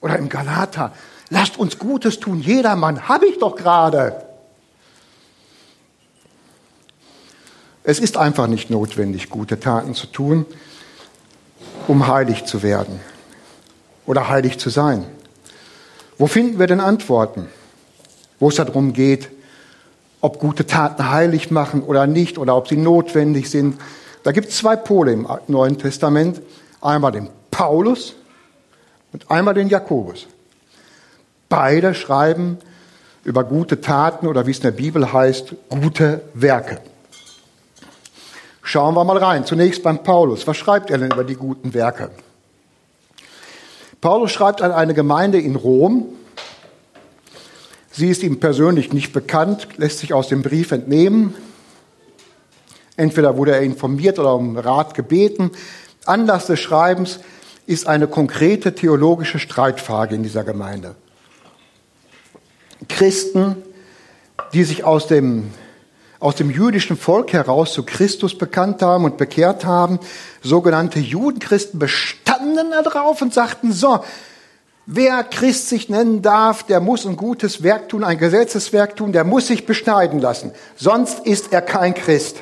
Oder 0.00 0.18
im 0.18 0.28
Galater, 0.28 0.94
lasst 1.30 1.58
uns 1.58 1.78
Gutes 1.78 2.20
tun, 2.20 2.40
jedermann, 2.40 3.08
habe 3.08 3.26
ich 3.26 3.38
doch 3.38 3.56
gerade. 3.56 4.24
Es 7.82 7.98
ist 7.98 8.16
einfach 8.16 8.46
nicht 8.46 8.70
notwendig, 8.70 9.30
gute 9.30 9.58
Taten 9.58 9.94
zu 9.94 10.06
tun, 10.06 10.46
um 11.88 12.06
heilig 12.06 12.44
zu 12.44 12.62
werden 12.62 13.00
oder 14.06 14.28
heilig 14.28 14.58
zu 14.58 14.70
sein. 14.70 15.04
Wo 16.18 16.26
finden 16.26 16.58
wir 16.58 16.66
denn 16.66 16.80
Antworten? 16.80 17.48
Wo 18.38 18.48
es 18.48 18.56
darum 18.56 18.92
geht, 18.92 19.30
ob 20.20 20.38
gute 20.38 20.66
Taten 20.66 21.10
heilig 21.10 21.50
machen 21.50 21.82
oder 21.82 22.06
nicht 22.06 22.38
oder 22.38 22.56
ob 22.56 22.68
sie 22.68 22.76
notwendig 22.76 23.50
sind. 23.50 23.80
Da 24.22 24.32
gibt 24.32 24.48
es 24.48 24.58
zwei 24.58 24.76
Pole 24.76 25.12
im 25.12 25.28
Neuen 25.48 25.78
Testament. 25.78 26.40
Einmal 26.80 27.12
den 27.12 27.28
Paulus 27.50 28.14
und 29.12 29.30
einmal 29.30 29.54
den 29.54 29.68
Jakobus. 29.68 30.26
Beide 31.48 31.94
schreiben 31.94 32.58
über 33.24 33.44
gute 33.44 33.80
Taten 33.80 34.26
oder 34.26 34.46
wie 34.46 34.52
es 34.52 34.58
in 34.58 34.62
der 34.62 34.70
Bibel 34.72 35.12
heißt, 35.12 35.54
gute 35.68 36.22
Werke. 36.34 36.80
Schauen 38.62 38.94
wir 38.94 39.04
mal 39.04 39.18
rein. 39.18 39.44
Zunächst 39.44 39.82
beim 39.82 40.02
Paulus. 40.02 40.46
Was 40.46 40.56
schreibt 40.56 40.90
er 40.90 40.98
denn 40.98 41.10
über 41.10 41.24
die 41.24 41.34
guten 41.34 41.74
Werke? 41.74 42.10
Paulus 44.02 44.32
schreibt 44.32 44.62
an 44.62 44.72
eine 44.72 44.94
Gemeinde 44.94 45.38
in 45.38 45.54
Rom. 45.54 46.06
Sie 47.92 48.10
ist 48.10 48.24
ihm 48.24 48.40
persönlich 48.40 48.92
nicht 48.92 49.12
bekannt, 49.12 49.68
lässt 49.76 50.00
sich 50.00 50.12
aus 50.12 50.26
dem 50.26 50.42
Brief 50.42 50.72
entnehmen. 50.72 51.36
Entweder 52.96 53.36
wurde 53.36 53.52
er 53.52 53.60
informiert 53.60 54.18
oder 54.18 54.34
um 54.34 54.58
Rat 54.58 54.94
gebeten. 54.94 55.52
Anlass 56.04 56.46
des 56.46 56.58
Schreibens 56.58 57.20
ist 57.66 57.86
eine 57.86 58.08
konkrete 58.08 58.74
theologische 58.74 59.38
Streitfrage 59.38 60.16
in 60.16 60.24
dieser 60.24 60.42
Gemeinde. 60.42 60.96
Christen, 62.88 63.54
die 64.52 64.64
sich 64.64 64.82
aus 64.82 65.06
dem, 65.06 65.52
aus 66.22 66.36
dem 66.36 66.50
jüdischen 66.50 66.96
Volk 66.96 67.32
heraus 67.32 67.72
zu 67.72 67.82
Christus 67.82 68.38
bekannt 68.38 68.80
haben 68.80 69.04
und 69.04 69.16
bekehrt 69.16 69.64
haben, 69.64 69.98
sogenannte 70.40 71.00
Judenchristen 71.00 71.80
bestanden 71.80 72.70
darauf 72.70 73.20
und 73.22 73.34
sagten, 73.34 73.72
so, 73.72 74.04
wer 74.86 75.24
Christ 75.24 75.68
sich 75.68 75.88
nennen 75.88 76.22
darf, 76.22 76.62
der 76.62 76.78
muss 76.78 77.04
ein 77.06 77.16
gutes 77.16 77.64
Werk 77.64 77.88
tun, 77.88 78.04
ein 78.04 78.18
Gesetzeswerk 78.18 78.94
tun, 78.94 79.12
der 79.12 79.24
muss 79.24 79.48
sich 79.48 79.66
beschneiden 79.66 80.20
lassen. 80.20 80.52
Sonst 80.76 81.26
ist 81.26 81.52
er 81.52 81.60
kein 81.60 81.92
Christ. 81.92 82.36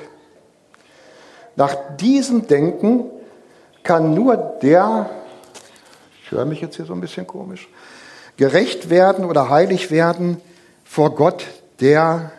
Nach 1.56 1.75
diesem 1.96 2.46
Denken 2.46 3.04
kann 3.82 4.12
nur 4.12 4.37
der, 4.37 5.08
ich 6.22 6.30
höre 6.30 6.44
mich 6.44 6.60
jetzt 6.60 6.76
hier 6.76 6.84
so 6.84 6.92
ein 6.92 7.00
bisschen 7.00 7.26
komisch, 7.26 7.66
gerecht 8.37 8.90
werden 8.90 9.25
oder 9.25 9.49
heilig 9.49 9.90
werden 9.90 10.38
vor 10.84 11.14
Gott, 11.14 11.46
der 11.80 12.32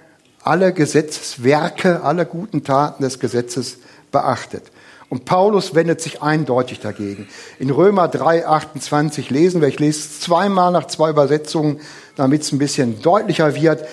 alle 0.44 0.74
Gesetzeswerke, 0.74 2.04
alle 2.04 2.26
guten 2.26 2.64
Taten 2.64 3.04
des 3.04 3.20
Gesetzes 3.20 3.78
beachtet. 4.12 4.64
Und 5.10 5.26
Paulus 5.26 5.76
wendet 5.76 6.00
sich 6.00 6.22
eindeutig 6.22 6.80
dagegen. 6.80 7.28
In 7.60 7.70
Römer 7.70 8.08
3, 8.08 8.48
28 8.48 9.30
lesen 9.30 9.60
wir, 9.60 9.68
ich 9.68 9.80
lese 9.80 10.00
es 10.00 10.20
zweimal 10.22 10.72
nach 10.72 10.88
zwei 10.88 11.10
Übersetzungen, 11.10 11.82
damit 12.16 12.44
es 12.44 12.52
ein 12.52 12.60
bisschen 12.60 13.02
deutlicher 13.02 13.56
wird. 13.56 13.86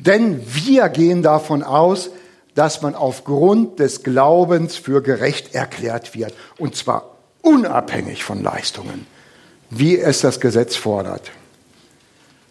Denn 0.00 0.40
wir 0.46 0.88
gehen 0.88 1.22
davon 1.22 1.62
aus, 1.62 2.10
dass 2.54 2.80
man 2.82 2.94
aufgrund 2.94 3.78
des 3.78 4.02
Glaubens 4.02 4.76
für 4.76 5.02
gerecht 5.02 5.54
erklärt 5.54 6.14
wird. 6.14 6.32
Und 6.56 6.76
zwar 6.76 7.16
unabhängig 7.42 8.24
von 8.24 8.42
Leistungen. 8.42 9.06
wie 9.70 9.98
es 9.98 10.20
das 10.20 10.40
Gesetz 10.40 10.76
fordert. 10.76 11.30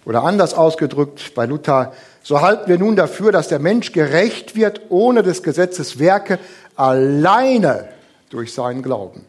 Oder 0.06 0.24
anders 0.24 0.54
ausgedrückt 0.54 1.34
bei 1.36 1.46
Luther, 1.46 1.94
so 2.28 2.42
halten 2.42 2.68
wir 2.68 2.78
nun 2.78 2.98
dafür, 2.98 3.32
dass 3.32 3.48
der 3.48 3.60
Mensch 3.60 3.94
gerecht 3.94 4.54
wird 4.58 4.82
ohne 4.90 5.24
des 5.24 5.44
Gesetzes 5.44 5.98
Werke 5.98 6.40
alleine 6.76 7.88
durch 8.30 8.54
seinen 8.54 8.84
Glauben. 8.84 9.24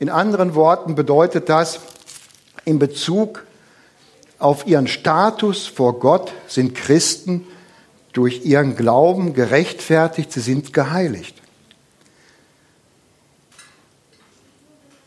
In 0.00 0.10
anderen 0.10 0.56
Worten 0.56 0.96
bedeutet 0.96 1.48
das, 1.48 1.78
in 2.64 2.80
Bezug 2.80 3.44
auf 4.40 4.66
ihren 4.66 4.88
Status 4.88 5.68
vor 5.68 6.00
Gott 6.00 6.32
sind 6.48 6.74
Christen 6.74 7.46
durch 8.12 8.44
ihren 8.44 8.74
Glauben 8.74 9.32
gerechtfertigt, 9.32 10.32
sie 10.32 10.40
sind 10.40 10.72
geheiligt. 10.72 11.36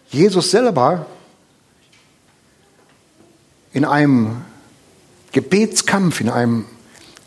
Jesus 0.08 0.52
selber 0.52 1.06
in 3.74 3.84
einem 3.84 4.46
Gebetskampf, 5.32 6.22
in 6.22 6.30
einem 6.30 6.66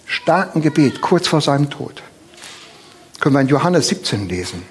starken 0.07 0.63
Gebet 0.63 1.01
kurz 1.01 1.27
vor 1.27 1.41
seinem 1.41 1.71
Tod, 1.71 2.03
können 3.21 3.35
wir 3.35 3.41
in 3.41 3.49
Johannes 3.49 3.89
17 3.89 4.29
lesen, 4.29 4.63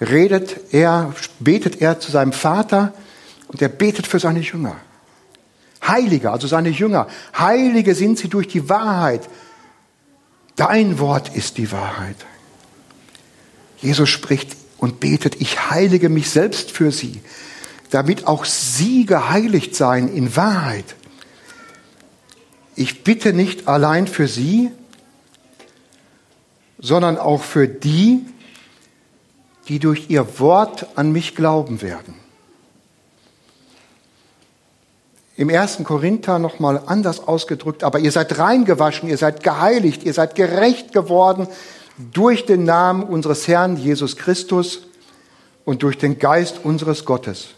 redet 0.00 0.72
er, 0.72 1.14
betet 1.38 1.80
er 1.80 2.00
zu 2.00 2.10
seinem 2.10 2.32
Vater 2.32 2.92
und 3.48 3.62
er 3.62 3.68
betet 3.68 4.06
für 4.06 4.18
seine 4.18 4.40
Jünger. 4.40 4.76
Heilige, 5.86 6.30
also 6.30 6.46
seine 6.46 6.68
Jünger. 6.68 7.08
Heilige 7.36 7.94
sind 7.94 8.18
sie 8.18 8.28
durch 8.28 8.48
die 8.48 8.68
Wahrheit. 8.68 9.28
Dein 10.56 10.98
Wort 10.98 11.34
ist 11.34 11.56
die 11.56 11.72
Wahrheit. 11.72 12.16
Jesus 13.78 14.10
spricht 14.10 14.56
und 14.76 15.00
betet, 15.00 15.40
ich 15.40 15.70
heilige 15.70 16.08
mich 16.08 16.30
selbst 16.30 16.70
für 16.70 16.92
sie, 16.92 17.22
damit 17.90 18.26
auch 18.26 18.44
sie 18.44 19.06
geheiligt 19.06 19.74
seien 19.74 20.14
in 20.14 20.36
Wahrheit. 20.36 20.96
Ich 22.80 23.04
bitte 23.04 23.34
nicht 23.34 23.68
allein 23.68 24.06
für 24.06 24.26
sie, 24.26 24.70
sondern 26.78 27.18
auch 27.18 27.42
für 27.42 27.68
die, 27.68 28.24
die 29.68 29.78
durch 29.78 30.08
ihr 30.08 30.38
Wort 30.38 30.86
an 30.94 31.12
mich 31.12 31.34
glauben 31.36 31.82
werden. 31.82 32.14
Im 35.36 35.50
ersten 35.50 35.84
Korinther 35.84 36.38
nochmal 36.38 36.82
anders 36.86 37.20
ausgedrückt, 37.20 37.84
aber 37.84 37.98
ihr 37.98 38.12
seid 38.12 38.38
reingewaschen, 38.38 39.10
ihr 39.10 39.18
seid 39.18 39.42
geheiligt, 39.42 40.02
ihr 40.04 40.14
seid 40.14 40.34
gerecht 40.34 40.94
geworden 40.94 41.48
durch 42.14 42.46
den 42.46 42.64
Namen 42.64 43.02
unseres 43.02 43.46
Herrn 43.46 43.76
Jesus 43.76 44.16
Christus 44.16 44.86
und 45.66 45.82
durch 45.82 45.98
den 45.98 46.18
Geist 46.18 46.64
unseres 46.64 47.04
Gottes. 47.04 47.48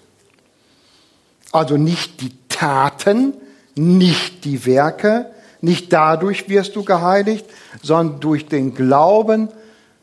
Also 1.52 1.76
nicht 1.76 2.20
die 2.22 2.32
Taten, 2.48 3.34
nicht 3.74 4.44
die 4.44 4.66
Werke, 4.66 5.26
nicht 5.60 5.92
dadurch 5.92 6.48
wirst 6.48 6.76
du 6.76 6.84
geheiligt, 6.84 7.46
sondern 7.82 8.20
durch 8.20 8.46
den 8.46 8.74
Glauben 8.74 9.48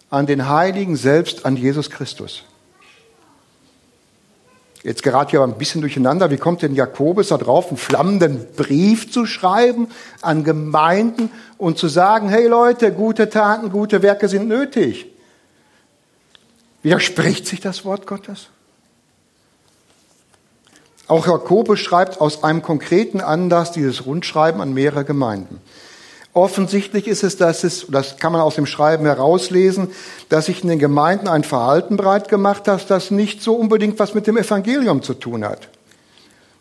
an 0.09 0.25
den 0.25 0.49
Heiligen 0.49 0.95
selbst, 0.95 1.45
an 1.45 1.55
Jesus 1.55 1.89
Christus. 1.89 2.43
Jetzt 4.81 5.03
gerät 5.03 5.31
hier 5.31 5.41
ein 5.41 5.57
bisschen 5.57 5.81
durcheinander. 5.81 6.31
Wie 6.31 6.37
kommt 6.37 6.61
denn 6.61 6.73
Jakobus 6.73 7.27
da 7.27 7.37
drauf, 7.37 7.67
einen 7.67 7.77
flammenden 7.77 8.47
Brief 8.55 9.11
zu 9.11 9.25
schreiben 9.25 9.89
an 10.21 10.45
Gemeinden 10.45 11.29
und 11.57 11.77
zu 11.77 11.89
sagen, 11.89 12.29
hey 12.29 12.47
Leute, 12.47 12.93
gute 12.93 13.29
Taten, 13.29 13.71
gute 13.71 14.01
Werke 14.01 14.29
sind 14.29 14.47
nötig? 14.47 15.07
Widerspricht 16.81 17.45
sich 17.45 17.59
das 17.59 17.83
Wort 17.83 18.07
Gottes? 18.07 18.47
Auch 21.09 21.25
Jakobus 21.25 21.79
schreibt 21.79 22.21
aus 22.21 22.43
einem 22.43 22.61
konkreten 22.61 23.19
Anlass 23.19 23.71
dieses 23.71 24.05
Rundschreiben 24.05 24.61
an 24.61 24.75
mehrere 24.75 25.03
Gemeinden. 25.03 25.59
Offensichtlich 26.33 27.07
ist 27.07 27.23
es, 27.23 27.35
dass 27.35 27.63
es, 27.63 27.87
das 27.89 28.17
kann 28.17 28.31
man 28.31 28.41
aus 28.41 28.53
dem 28.53 28.67
Schreiben 28.67 29.05
herauslesen, 29.05 29.89
dass 30.29 30.45
sich 30.45 30.61
in 30.61 30.69
den 30.69 30.77
Gemeinden 30.77 31.27
ein 31.27 31.43
Verhalten 31.43 31.97
breit 31.97 32.27
gemacht 32.27 32.67
hat, 32.67 32.91
das 32.91 33.09
nicht 33.09 33.41
so 33.41 33.55
unbedingt 33.55 33.97
was 33.97 34.13
mit 34.13 34.27
dem 34.27 34.37
Evangelium 34.37 35.01
zu 35.01 35.15
tun 35.15 35.43
hat. 35.43 35.67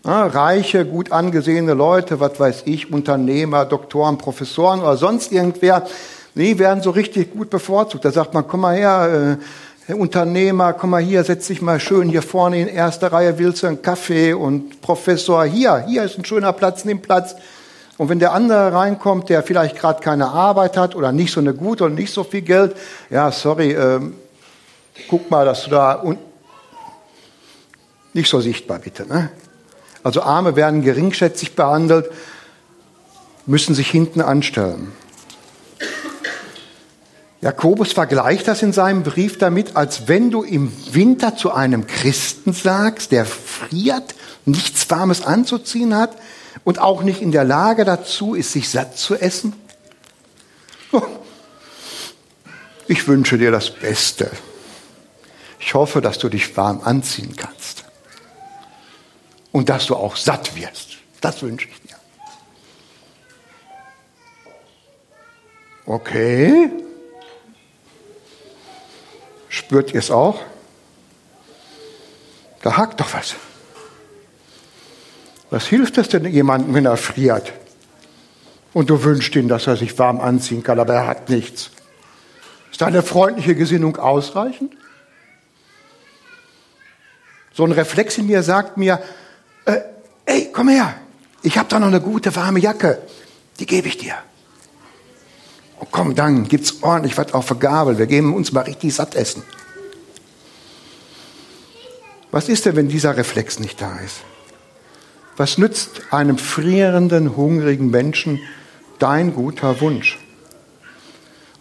Ja, 0.07 0.27
reiche, 0.27 0.87
gut 0.87 1.13
angesehene 1.13 1.75
Leute, 1.75 2.19
was 2.19 2.41
weiß 2.41 2.63
ich, 2.65 2.91
Unternehmer, 2.91 3.67
Doktoren, 3.67 4.17
Professoren 4.17 4.81
oder 4.81 4.97
sonst 4.97 5.31
irgendwer, 5.31 5.87
die 6.35 6.59
werden 6.59 6.83
so 6.83 6.91
richtig 6.91 7.33
gut 7.35 7.51
bevorzugt. 7.51 8.07
Da 8.07 8.13
sagt 8.13 8.33
man, 8.33 8.49
komm 8.49 8.61
mal 8.61 8.77
her, 8.77 9.37
äh, 9.39 9.45
Herr 9.89 9.99
Unternehmer, 9.99 10.75
komm 10.75 10.91
mal 10.91 11.01
hier, 11.03 11.25
setz 11.25 11.47
dich 11.47 11.63
mal 11.63 11.81
schön 11.81 12.11
hier 12.11 12.21
vorne 12.21 12.61
in 12.61 12.69
erster 12.69 13.11
Reihe, 13.11 13.39
willst 13.39 13.63
du 13.63 13.69
einen 13.69 13.81
Kaffee 13.81 14.35
und 14.35 14.83
Professor, 14.83 15.47
hier, 15.47 15.87
hier 15.89 16.03
ist 16.03 16.19
ein 16.19 16.27
schöner 16.27 16.53
Platz, 16.53 16.85
nimm 16.85 17.01
Platz. 17.01 17.37
Und 17.97 18.11
wenn 18.11 18.19
der 18.19 18.35
andere 18.35 18.75
reinkommt, 18.75 19.31
der 19.31 19.43
vielleicht 19.43 19.77
gerade 19.79 20.03
keine 20.03 20.29
Arbeit 20.29 20.77
hat 20.77 20.95
oder 20.95 21.11
nicht 21.11 21.33
so 21.33 21.41
eine 21.41 21.55
gute 21.55 21.85
und 21.85 21.95
nicht 21.95 22.13
so 22.13 22.23
viel 22.23 22.43
Geld, 22.43 22.77
ja, 23.09 23.33
sorry, 23.33 23.73
ähm, 23.73 24.13
guck 25.09 25.31
mal, 25.31 25.47
dass 25.47 25.65
du 25.65 25.71
da 25.71 26.03
un 26.03 26.19
nicht 28.13 28.29
so 28.29 28.43
sichtbar 28.43 28.81
bitte. 28.81 29.07
Ne? 29.07 29.31
Also 30.03 30.21
Arme 30.21 30.55
werden 30.55 30.83
geringschätzig 30.83 31.57
behandelt, 31.57 32.11
müssen 33.47 33.75
sich 33.75 33.89
hinten 33.89 34.21
anstellen. 34.21 34.93
Jakobus 37.41 37.93
vergleicht 37.93 38.49
das 38.49 38.63
in 38.63 38.73
seinem 38.73 39.05
Brief 39.05 39.39
damit, 39.39 39.77
als 39.77 40.09
wenn 40.09 40.31
du 40.31 40.43
im 40.43 40.73
Winter 40.93 41.37
zu 41.37 41.53
einem 41.53 41.87
Christen 41.87 42.53
sagst, 42.53 43.13
der 43.13 43.25
friert, 43.25 44.15
nichts 44.45 44.91
Warmes 44.91 45.23
anzuziehen 45.23 45.95
hat 45.95 46.17
und 46.65 46.81
auch 46.81 47.03
nicht 47.03 47.23
in 47.23 47.31
der 47.31 47.45
Lage 47.45 47.85
dazu 47.85 48.35
ist, 48.35 48.53
sich 48.53 48.69
satt 48.69 48.99
zu 48.99 49.15
essen. 49.15 49.53
Oh, 50.91 51.03
ich 52.89 53.07
wünsche 53.07 53.39
dir 53.39 53.53
das 53.53 53.71
Beste. 53.71 54.31
Ich 55.61 55.75
hoffe, 55.75 56.01
dass 56.01 56.19
du 56.19 56.29
dich 56.29 56.57
warm 56.57 56.81
anziehen 56.83 57.37
kannst 57.37 57.85
und 59.53 59.69
dass 59.69 59.87
du 59.87 59.95
auch 59.95 60.17
satt 60.17 60.57
wirst. 60.57 60.97
Das 61.21 61.41
wünsche 61.43 61.69
ich 61.69 61.81
dir. 61.83 61.97
Okay, 65.87 66.71
Spürt 69.49 69.93
ihr 69.93 70.01
es 70.01 70.11
auch? 70.11 70.41
Da 72.63 72.77
hakt 72.77 73.01
doch 73.01 73.13
was. 73.15 73.37
Was 75.51 75.67
hilft 75.67 75.97
es 75.99 76.09
denn 76.09 76.27
jemandem, 76.27 76.75
wenn 76.75 76.85
er 76.85 76.97
friert? 76.97 77.53
Und 78.75 78.91
du 78.91 79.03
wünschst 79.03 79.35
ihm, 79.37 79.49
dass 79.49 79.67
er 79.67 79.77
sich 79.77 79.99
warm 79.99 80.21
anziehen 80.21 80.63
kann, 80.63 80.79
aber 80.79 80.95
er 80.95 81.07
hat 81.07 81.31
nichts. 81.31 81.71
Ist 82.71 82.83
deine 82.83 83.03
freundliche 83.03 83.55
Gesinnung 83.55 83.97
ausreichend? 83.97 84.77
So 87.53 87.65
ein 87.65 87.73
Reflex 87.73 88.19
in 88.19 88.27
mir 88.27 88.43
sagt 88.43 88.77
mir, 88.77 89.03
äh, 89.65 89.81
ey, 90.27 90.51
komm 90.53 90.69
her, 90.69 90.95
ich 91.43 91.57
habe 91.59 91.69
da 91.69 91.81
noch 91.81 91.89
eine 91.89 92.01
gute 92.01 92.35
warme 92.37 92.61
Jacke, 92.61 93.03
die 93.59 93.67
gebe 93.67 93.89
ich 93.89 93.99
dir. 93.99 94.15
Oh, 95.81 95.87
komm, 95.91 96.15
dann 96.15 96.49
gibt's 96.49 96.83
ordentlich 96.83 97.17
was 97.19 97.35
auf 97.35 97.47
der 97.47 97.57
Gabel. 97.57 97.99
Wir 97.99 98.07
geben 98.07 98.35
uns 98.35 98.53
mal 98.53 98.63
richtig 98.63 98.95
satt 98.95 99.15
essen. 99.15 99.43
Was 102.31 102.49
ist 102.49 102.67
denn, 102.67 102.77
wenn 102.77 102.89
dieser 102.89 103.17
Reflex 103.17 103.59
nicht 103.59 103.81
da 103.81 103.99
ist? 103.99 104.21
Was 105.37 105.57
nützt 105.57 106.03
einem 106.11 106.37
frierenden, 106.37 107.37
hungrigen 107.37 107.91
Menschen 107.91 108.41
dein 108.99 109.35
guter 109.35 109.81
Wunsch? 109.81 110.19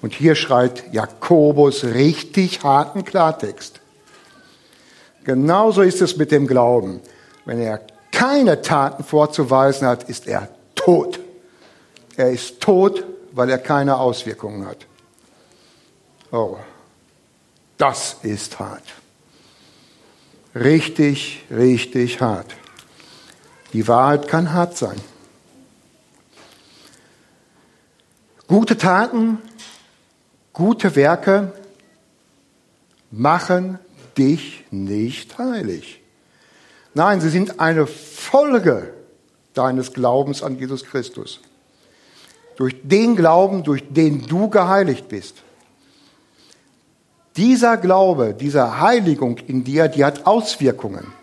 Und 0.02 0.14
hier 0.14 0.36
schreit 0.36 0.92
Jakobus 0.94 1.84
richtig 1.84 2.64
harten 2.64 3.06
Klartext. 3.06 3.80
Genauso 5.24 5.82
ist 5.82 6.02
es 6.02 6.18
mit 6.18 6.32
dem 6.32 6.48
Glauben. 6.48 7.02
Wenn 7.46 7.60
er 7.60 7.82
keine 8.12 8.62
Taten 8.62 9.04
vorzuweisen 9.04 9.88
hat, 9.88 10.10
ist 10.10 10.28
er 10.28 10.50
tot. 10.76 11.20
Er 12.16 12.32
ist 12.32 12.62
tot, 12.62 13.04
weil 13.38 13.52
er 13.52 13.60
keine 13.60 13.98
Auswirkungen 13.98 14.66
hat. 14.66 14.88
Oh, 16.32 16.58
das 17.78 18.18
ist 18.24 18.58
hart. 18.58 18.84
Richtig, 20.56 21.44
richtig 21.52 22.20
hart. 22.20 22.48
Die 23.74 23.88
Wahrheit 23.88 24.28
kann 24.28 24.54
hart 24.54 24.76
sein. 24.76 25.00
Gute 28.48 28.76
Taten, 28.76 29.38
gute 30.52 30.96
Werke 30.96 31.54
machen 33.12 33.78
dich 34.18 34.64
nicht 34.72 35.38
heilig. 35.38 36.02
Nein, 36.96 37.22
sie 37.22 37.30
sind 37.30 37.60
eine 37.60 37.86
Folge 37.86 38.96
deines 39.54 39.94
Glaubens 39.94 40.42
an 40.42 40.58
Jesus 40.58 40.84
Christus 40.84 41.40
durch 42.58 42.76
den 42.84 43.16
Glauben, 43.16 43.64
durch 43.64 43.84
den 43.90 44.28
du 44.28 44.50
geheiligt 44.50 45.08
bist. 45.08 45.44
Dieser 47.38 47.78
Glaube, 47.78 48.36
diese 48.38 48.82
Heiligung 48.82 49.38
in 49.38 49.64
dir, 49.64 49.88
die 49.88 50.04
hat 50.04 50.26
Auswirkungen. 50.26 51.14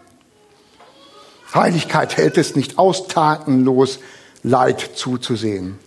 Heiligkeit 1.53 2.17
hält 2.17 2.39
es 2.39 2.57
nicht 2.57 2.79
aus, 2.79 3.09
tatenlos 3.09 3.99
Leid 4.43 4.91
zuzusehen. 4.95 5.79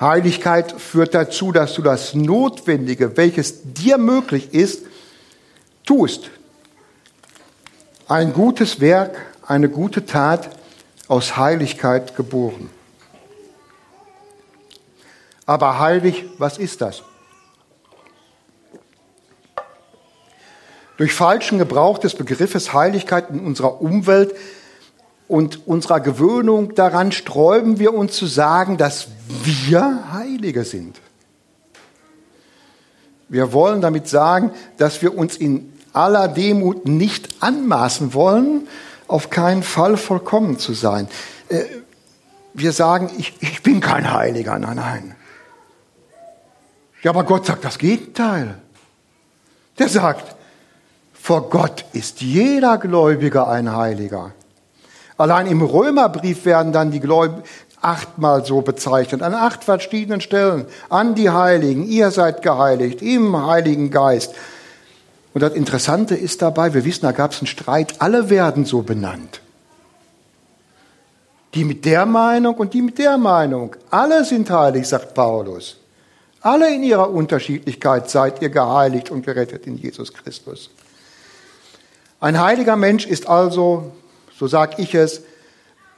Heiligkeit 0.00 0.72
führt 0.72 1.14
dazu, 1.14 1.50
dass 1.50 1.74
du 1.74 1.82
das 1.82 2.14
Notwendige, 2.14 3.16
welches 3.16 3.62
dir 3.64 3.98
möglich 3.98 4.54
ist, 4.54 4.82
tust. 5.84 6.30
Ein 8.06 8.32
gutes 8.32 8.80
Werk, 8.80 9.16
eine 9.44 9.68
gute 9.68 10.06
Tat 10.06 10.50
aus 11.08 11.36
Heiligkeit 11.36 12.14
geboren. 12.14 12.70
Aber 15.48 15.78
heilig, 15.78 16.26
was 16.36 16.58
ist 16.58 16.82
das? 16.82 17.02
Durch 20.98 21.14
falschen 21.14 21.56
Gebrauch 21.56 21.96
des 21.96 22.14
Begriffes 22.14 22.74
Heiligkeit 22.74 23.30
in 23.30 23.40
unserer 23.40 23.80
Umwelt 23.80 24.34
und 25.26 25.66
unserer 25.66 26.00
Gewöhnung 26.00 26.74
daran 26.74 27.12
sträuben 27.12 27.78
wir 27.78 27.94
uns 27.94 28.12
zu 28.12 28.26
sagen, 28.26 28.76
dass 28.76 29.08
wir 29.26 30.12
Heilige 30.12 30.64
sind. 30.64 31.00
Wir 33.30 33.54
wollen 33.54 33.80
damit 33.80 34.06
sagen, 34.06 34.50
dass 34.76 35.00
wir 35.00 35.16
uns 35.16 35.34
in 35.38 35.72
aller 35.94 36.28
Demut 36.28 36.86
nicht 36.86 37.42
anmaßen 37.42 38.12
wollen, 38.12 38.68
auf 39.06 39.30
keinen 39.30 39.62
Fall 39.62 39.96
vollkommen 39.96 40.58
zu 40.58 40.74
sein. 40.74 41.08
Äh, 41.48 41.64
wir 42.52 42.72
sagen, 42.72 43.10
ich, 43.16 43.32
ich 43.40 43.62
bin 43.62 43.80
kein 43.80 44.12
Heiliger, 44.12 44.58
nein, 44.58 44.76
nein. 44.76 45.14
Ja, 47.02 47.10
aber 47.10 47.24
Gott 47.24 47.46
sagt 47.46 47.64
das 47.64 47.78
Gegenteil. 47.78 48.56
Der 49.78 49.88
sagt, 49.88 50.34
vor 51.12 51.48
Gott 51.48 51.84
ist 51.92 52.20
jeder 52.20 52.78
Gläubige 52.78 53.46
ein 53.46 53.74
Heiliger. 53.76 54.32
Allein 55.16 55.46
im 55.46 55.62
Römerbrief 55.62 56.44
werden 56.44 56.72
dann 56.72 56.90
die 56.90 57.00
Gläubigen 57.00 57.42
achtmal 57.80 58.44
so 58.44 58.60
bezeichnet, 58.60 59.22
an 59.22 59.34
acht 59.34 59.64
verschiedenen 59.64 60.20
Stellen. 60.20 60.66
An 60.88 61.14
die 61.14 61.30
Heiligen, 61.30 61.84
ihr 61.86 62.10
seid 62.10 62.42
geheiligt, 62.42 63.02
im 63.02 63.46
Heiligen 63.46 63.90
Geist. 63.90 64.34
Und 65.34 65.42
das 65.42 65.52
Interessante 65.52 66.14
ist 66.14 66.42
dabei, 66.42 66.74
wir 66.74 66.84
wissen, 66.84 67.02
da 67.02 67.12
gab 67.12 67.32
es 67.32 67.38
einen 67.38 67.46
Streit, 67.46 68.00
alle 68.00 68.30
werden 68.30 68.64
so 68.64 68.82
benannt. 68.82 69.40
Die 71.54 71.64
mit 71.64 71.84
der 71.84 72.06
Meinung 72.06 72.56
und 72.56 72.74
die 72.74 72.82
mit 72.82 72.98
der 72.98 73.18
Meinung. 73.18 73.76
Alle 73.90 74.24
sind 74.24 74.50
heilig, 74.50 74.88
sagt 74.88 75.14
Paulus. 75.14 75.76
Alle 76.48 76.74
in 76.74 76.82
ihrer 76.82 77.10
Unterschiedlichkeit 77.10 78.08
seid 78.08 78.40
ihr 78.40 78.48
geheiligt 78.48 79.10
und 79.10 79.22
gerettet 79.22 79.66
in 79.66 79.76
Jesus 79.76 80.14
Christus. 80.14 80.70
Ein 82.20 82.40
heiliger 82.40 82.74
Mensch 82.74 83.04
ist 83.04 83.28
also, 83.28 83.92
so 84.34 84.46
sage 84.46 84.76
ich 84.78 84.94
es, 84.94 85.20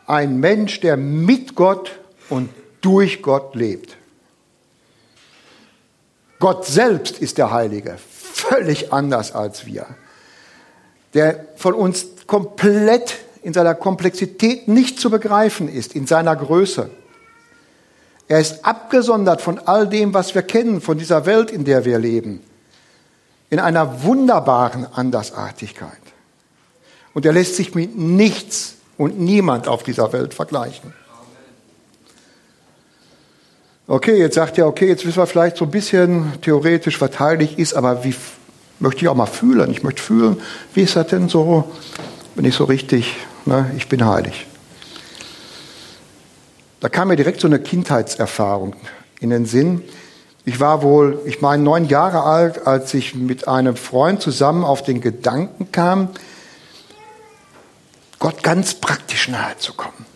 ein 0.09 0.41
Mensch, 0.41 0.81
der 0.81 0.97
mit 0.97 1.55
Gott 1.55 1.93
und 2.31 2.51
durch 2.81 3.23
Gott 3.23 3.55
lebt. 3.55 3.97
Gott 6.41 6.67
selbst 6.67 7.21
ist 7.21 7.39
der 7.39 7.53
Heilige, 7.53 7.97
völlig 8.11 8.93
anders 8.93 9.31
als 9.31 9.67
wir, 9.67 9.87
der 11.15 11.47
von 11.55 11.75
uns 11.75 12.07
komplett 12.27 13.19
in 13.45 13.53
seiner 13.53 13.77
Komplexität 13.77 14.67
nicht 14.67 14.99
zu 14.99 15.11
begreifen 15.11 15.69
ist, 15.69 15.95
in 15.95 16.09
seiner 16.09 16.35
Größe. 16.35 16.91
Er 18.31 18.39
ist 18.39 18.65
abgesondert 18.65 19.43
von 19.43 19.59
all 19.59 19.89
dem, 19.89 20.15
was 20.15 20.37
wir 20.37 20.43
kennen, 20.43 20.81
von 20.81 20.97
dieser 20.97 21.27
Welt, 21.27 21.51
in 21.51 21.65
der 21.65 21.85
wir 21.85 21.99
leben, 21.99 22.41
in 23.51 23.59
einer 23.59 24.05
wunderbaren 24.05 24.87
Andersartigkeit. 24.87 25.91
Und 27.13 27.27
er 27.27 27.33
lässt 27.33 27.57
sich 27.57 27.75
mit 27.75 27.99
nichts 27.99 28.77
und 28.97 29.19
niemand 29.19 29.67
auf 29.67 29.83
dieser 29.83 30.13
Welt 30.13 30.33
vergleichen. 30.33 30.95
Okay, 33.89 34.17
jetzt 34.21 34.37
sagt 34.37 34.59
er, 34.59 34.69
okay, 34.69 34.87
jetzt 34.87 35.05
wissen 35.05 35.19
wir 35.19 35.27
vielleicht 35.27 35.57
so 35.57 35.65
ein 35.65 35.73
bisschen 35.73 36.35
theoretisch, 36.41 37.01
was 37.01 37.19
heilig 37.19 37.59
ist, 37.59 37.75
aber 37.75 38.05
wie 38.05 38.15
möchte 38.79 39.01
ich 39.01 39.09
auch 39.09 39.17
mal 39.17 39.27
fühlen? 39.27 39.73
Ich 39.73 39.83
möchte 39.83 40.01
fühlen, 40.01 40.41
wie 40.73 40.83
ist 40.83 40.95
das 40.95 41.09
denn 41.09 41.29
so, 41.29 41.69
wenn 42.37 42.45
ich 42.45 42.55
so 42.55 42.63
richtig, 42.63 43.17
ne, 43.45 43.73
ich 43.77 43.89
bin 43.89 44.07
heilig. 44.07 44.47
Da 46.81 46.89
kam 46.89 47.09
mir 47.09 47.17
direkt 47.17 47.41
so 47.41 47.47
eine 47.47 47.59
Kindheitserfahrung 47.59 48.75
in 49.21 49.31
den 49.31 49.45
Sinn. 49.45 49.83
Ich 50.47 50.61
war 50.61 50.83
wohl, 50.83 51.21
ich 51.27 51.43
meine, 51.43 51.63
neun 51.63 51.85
Jahre 51.85 52.23
alt, 52.23 52.67
als 52.67 52.95
ich 52.95 53.15
mit 53.15 53.47
einem 53.47 53.77
Freund 53.77 54.23
zusammen 54.23 54.65
auf 54.65 54.83
den 54.83 55.03
Gedanken 55.03 55.71
kam, 55.73 56.09
Gott 58.19 58.43
ganz 58.43 58.75
praktisch 58.75 59.29
nahe 59.29 59.57
zu 59.59 59.75
kommen. 59.75 60.07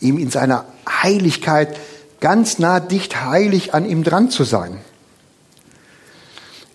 Ihm 0.00 0.18
in 0.18 0.30
seiner 0.30 0.64
Heiligkeit 0.88 1.76
ganz 2.20 2.58
nah 2.58 2.80
dicht 2.80 3.24
heilig 3.24 3.74
an 3.74 3.88
ihm 3.88 4.04
dran 4.04 4.30
zu 4.30 4.44
sein. 4.44 4.78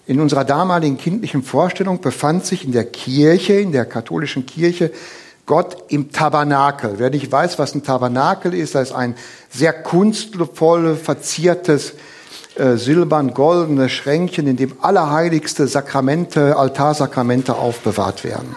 In 0.06 0.20
unserer 0.20 0.44
damaligen 0.44 0.98
kindlichen 0.98 1.44
Vorstellung 1.44 2.02
befand 2.02 2.46
sich 2.46 2.66
in 2.66 2.72
der 2.72 2.86
Kirche, 2.86 3.54
in 3.54 3.72
der 3.72 3.86
katholischen 3.86 4.46
Kirche, 4.46 4.92
Gott 5.52 5.76
im 5.90 6.14
Tabernakel. 6.14 6.94
Wer 6.96 7.10
nicht 7.10 7.30
weiß, 7.30 7.60
was 7.60 7.76
ein 7.76 7.84
Tabernakel 7.84 8.54
ist, 8.54 8.74
das 8.74 8.92
ist 8.92 8.96
ein 8.96 9.16
sehr 9.50 9.74
kunstvoll 9.74 10.96
verziertes 10.96 11.92
äh, 12.56 12.78
silbern-goldenes 12.78 13.92
Schränkchen, 13.92 14.48
in 14.48 14.56
dem 14.56 14.78
allerheiligste 14.82 15.68
Sakramente, 15.68 16.56
Altarsakramente 16.56 17.56
aufbewahrt 17.56 18.24
werden. 18.24 18.56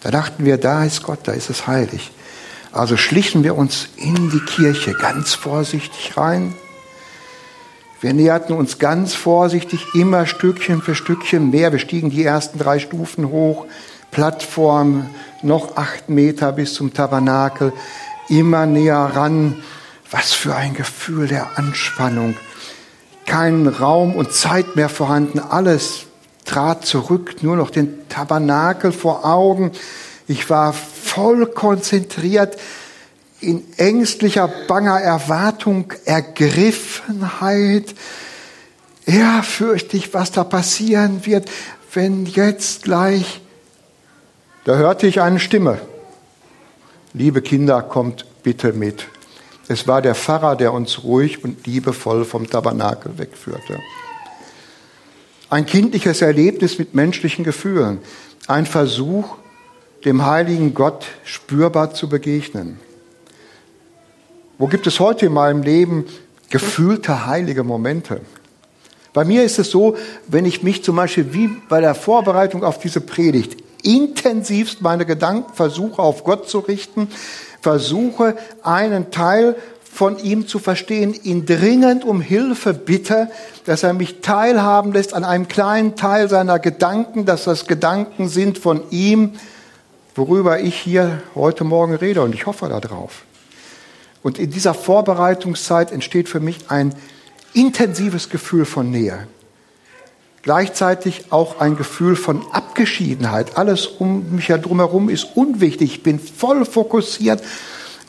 Da 0.00 0.10
dachten 0.10 0.46
wir, 0.46 0.56
da 0.56 0.84
ist 0.84 1.02
Gott, 1.02 1.18
da 1.24 1.32
ist 1.32 1.50
es 1.50 1.66
heilig. 1.66 2.12
Also 2.72 2.96
schlichen 2.96 3.44
wir 3.44 3.58
uns 3.58 3.88
in 3.96 4.30
die 4.30 4.40
Kirche 4.40 4.94
ganz 4.94 5.34
vorsichtig 5.34 6.16
rein. 6.16 6.54
Wir 8.00 8.14
näherten 8.14 8.56
uns 8.56 8.78
ganz 8.78 9.12
vorsichtig, 9.12 9.84
immer 9.92 10.24
Stückchen 10.24 10.80
für 10.80 10.94
Stückchen 10.94 11.50
mehr. 11.50 11.72
Wir 11.72 11.78
stiegen 11.78 12.08
die 12.08 12.24
ersten 12.24 12.58
drei 12.58 12.78
Stufen 12.78 13.28
hoch, 13.28 13.66
Plattform, 14.10 15.10
noch 15.42 15.76
acht 15.76 16.08
Meter 16.08 16.52
bis 16.52 16.74
zum 16.74 16.92
Tabernakel, 16.94 17.72
immer 18.28 18.66
näher 18.66 19.10
ran. 19.14 19.62
Was 20.10 20.32
für 20.32 20.54
ein 20.54 20.74
Gefühl 20.74 21.26
der 21.26 21.58
Anspannung. 21.58 22.36
Kein 23.26 23.66
Raum 23.66 24.14
und 24.14 24.32
Zeit 24.32 24.76
mehr 24.76 24.88
vorhanden, 24.88 25.40
alles 25.40 26.06
trat 26.44 26.86
zurück, 26.86 27.42
nur 27.42 27.56
noch 27.56 27.70
den 27.70 28.08
Tabernakel 28.08 28.92
vor 28.92 29.24
Augen. 29.24 29.72
Ich 30.28 30.48
war 30.48 30.72
voll 30.72 31.46
konzentriert 31.46 32.56
in 33.40 33.64
ängstlicher, 33.76 34.48
banger 34.66 35.00
Erwartung, 35.00 35.92
Ergriffenheit, 36.04 37.94
ehrfürchtig, 39.04 40.14
was 40.14 40.32
da 40.32 40.44
passieren 40.44 41.26
wird, 41.26 41.50
wenn 41.92 42.26
jetzt 42.26 42.84
gleich. 42.84 43.40
Da 44.66 44.74
hörte 44.74 45.06
ich 45.06 45.20
eine 45.20 45.38
Stimme. 45.38 45.78
Liebe 47.12 47.40
Kinder, 47.40 47.82
kommt 47.82 48.26
bitte 48.42 48.72
mit. 48.72 49.06
Es 49.68 49.86
war 49.86 50.02
der 50.02 50.16
Pfarrer, 50.16 50.56
der 50.56 50.72
uns 50.72 51.04
ruhig 51.04 51.44
und 51.44 51.68
liebevoll 51.68 52.24
vom 52.24 52.50
Tabernakel 52.50 53.16
wegführte. 53.16 53.78
Ein 55.50 55.66
kindliches 55.66 56.20
Erlebnis 56.20 56.80
mit 56.80 56.96
menschlichen 56.96 57.44
Gefühlen. 57.44 58.00
Ein 58.48 58.66
Versuch, 58.66 59.36
dem 60.04 60.26
heiligen 60.26 60.74
Gott 60.74 61.06
spürbar 61.22 61.94
zu 61.94 62.08
begegnen. 62.08 62.80
Wo 64.58 64.66
gibt 64.66 64.88
es 64.88 64.98
heute 64.98 65.26
in 65.26 65.32
meinem 65.32 65.62
Leben 65.62 66.06
gefühlte 66.50 67.26
heilige 67.26 67.62
Momente? 67.62 68.20
Bei 69.12 69.24
mir 69.24 69.44
ist 69.44 69.60
es 69.60 69.70
so, 69.70 69.96
wenn 70.26 70.44
ich 70.44 70.64
mich 70.64 70.82
zum 70.82 70.96
Beispiel 70.96 71.32
wie 71.32 71.50
bei 71.68 71.80
der 71.80 71.94
Vorbereitung 71.94 72.64
auf 72.64 72.80
diese 72.80 73.00
Predigt 73.00 73.62
intensivst 73.86 74.82
meine 74.82 75.06
Gedanken 75.06 75.54
versuche 75.54 76.02
auf 76.02 76.24
Gott 76.24 76.48
zu 76.48 76.58
richten, 76.58 77.08
versuche 77.62 78.36
einen 78.62 79.10
Teil 79.10 79.56
von 79.90 80.18
ihm 80.18 80.46
zu 80.46 80.58
verstehen, 80.58 81.14
ihn 81.22 81.46
dringend 81.46 82.04
um 82.04 82.20
Hilfe 82.20 82.74
bitte, 82.74 83.30
dass 83.64 83.82
er 83.82 83.94
mich 83.94 84.20
teilhaben 84.20 84.92
lässt 84.92 85.14
an 85.14 85.24
einem 85.24 85.48
kleinen 85.48 85.96
Teil 85.96 86.28
seiner 86.28 86.58
Gedanken, 86.58 87.24
dass 87.24 87.44
das 87.44 87.66
Gedanken 87.66 88.28
sind 88.28 88.58
von 88.58 88.82
ihm, 88.90 89.32
worüber 90.14 90.60
ich 90.60 90.74
hier 90.74 91.22
heute 91.34 91.64
Morgen 91.64 91.94
rede 91.94 92.22
und 92.22 92.34
ich 92.34 92.44
hoffe 92.44 92.68
darauf. 92.68 93.22
Und 94.22 94.38
in 94.38 94.50
dieser 94.50 94.74
Vorbereitungszeit 94.74 95.92
entsteht 95.92 96.28
für 96.28 96.40
mich 96.40 96.70
ein 96.70 96.94
intensives 97.54 98.28
Gefühl 98.28 98.64
von 98.64 98.90
Nähe. 98.90 99.28
Gleichzeitig 100.46 101.32
auch 101.32 101.58
ein 101.58 101.76
Gefühl 101.76 102.14
von 102.14 102.40
Abgeschiedenheit. 102.52 103.58
Alles 103.58 103.88
um 103.88 104.36
mich 104.36 104.48
herum 104.48 105.08
ist 105.08 105.26
unwichtig. 105.34 105.94
Ich 105.94 106.02
bin 106.04 106.20
voll 106.20 106.64
fokussiert 106.64 107.42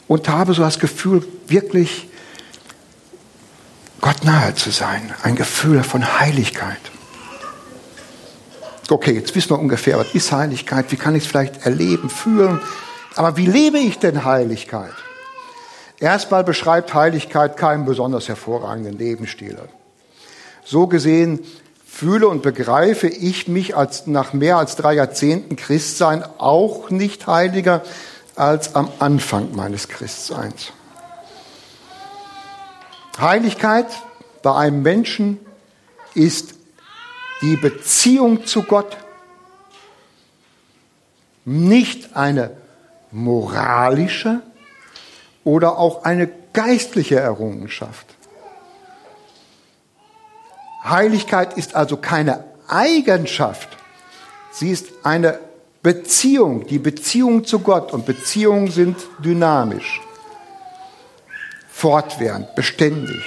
und 0.08 0.30
habe 0.30 0.54
so 0.54 0.62
das 0.62 0.78
Gefühl, 0.78 1.28
wirklich 1.48 2.08
Gott 4.02 4.24
nahe 4.24 4.54
zu 4.54 4.70
sein. 4.70 5.16
Ein 5.24 5.36
Gefühl 5.36 5.82
von 5.82 6.20
Heiligkeit. 6.20 6.78
Okay, 8.88 9.14
jetzt 9.14 9.34
wissen 9.34 9.50
wir 9.50 9.60
ungefähr, 9.60 9.98
was 9.98 10.14
ist 10.14 10.32
Heiligkeit, 10.32 10.92
wie 10.92 10.96
kann 10.96 11.16
ich 11.16 11.24
es 11.24 11.28
vielleicht 11.28 11.66
erleben, 11.66 12.08
fühlen. 12.08 12.62
Aber 13.16 13.36
wie 13.38 13.48
lebe 13.48 13.80
ich 13.80 13.98
denn 13.98 14.26
Heiligkeit? 14.26 14.94
Erstmal 16.00 16.44
beschreibt 16.44 16.94
Heiligkeit 16.94 17.58
keinen 17.58 17.86
besonders 17.86 18.28
hervorragenden 18.28 18.96
Lebensstil. 18.96 19.58
So 20.64 20.86
gesehen 20.86 21.40
fühle 21.98 22.28
und 22.28 22.44
begreife 22.44 23.08
ich 23.08 23.48
mich 23.48 23.76
als 23.76 24.06
nach 24.06 24.32
mehr 24.32 24.58
als 24.58 24.76
drei 24.76 24.94
Jahrzehnten 24.94 25.56
Christsein 25.56 26.24
auch 26.38 26.92
nicht 26.92 27.26
heiliger 27.26 27.82
als 28.36 28.76
am 28.76 28.92
Anfang 29.00 29.56
meines 29.56 29.88
Christseins. 29.88 30.74
Heiligkeit 33.20 33.88
bei 34.44 34.56
einem 34.56 34.84
Menschen 34.84 35.40
ist 36.14 36.54
die 37.42 37.56
Beziehung 37.56 38.46
zu 38.46 38.62
Gott, 38.62 38.96
nicht 41.46 42.16
eine 42.16 42.52
moralische 43.10 44.42
oder 45.44 45.80
auch 45.80 46.04
eine 46.04 46.30
geistliche 46.54 47.16
Errungenschaft. 47.16 48.17
Heiligkeit 50.90 51.58
ist 51.58 51.76
also 51.76 51.98
keine 51.98 52.44
Eigenschaft, 52.68 53.70
sie 54.52 54.72
ist 54.72 54.88
eine 55.04 55.40
Beziehung, 55.84 56.68
die 56.68 56.80
Beziehung 56.80 57.46
zu 57.46 57.60
Gott. 57.60 57.94
Und 57.94 58.06
Beziehungen 58.06 58.70
sind 58.70 58.98
dynamisch, 59.24 60.02
fortwährend, 61.70 62.56
beständig. 62.56 63.24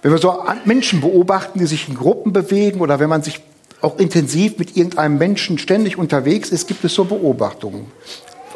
Wenn 0.00 0.12
wir 0.12 0.18
so 0.18 0.42
Menschen 0.64 1.00
beobachten, 1.00 1.58
die 1.58 1.66
sich 1.66 1.88
in 1.88 1.96
Gruppen 1.96 2.32
bewegen 2.32 2.80
oder 2.80 2.98
wenn 2.98 3.10
man 3.10 3.22
sich 3.22 3.42
auch 3.80 3.98
intensiv 3.98 4.58
mit 4.58 4.76
irgendeinem 4.76 5.18
Menschen 5.18 5.58
ständig 5.58 5.98
unterwegs 5.98 6.50
ist, 6.50 6.66
gibt 6.66 6.84
es 6.84 6.94
so 6.94 7.04
Beobachtungen 7.04 7.92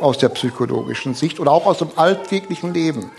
aus 0.01 0.19
der 0.19 0.31
psychologischen 0.31 1.15
Sicht 1.15 1.41
oder 1.41 1.53
auch 1.53 1.67
aus 1.67 1.79
dem 1.79 1.91
alltäglichen 1.97 2.73
Leben. 2.73 3.11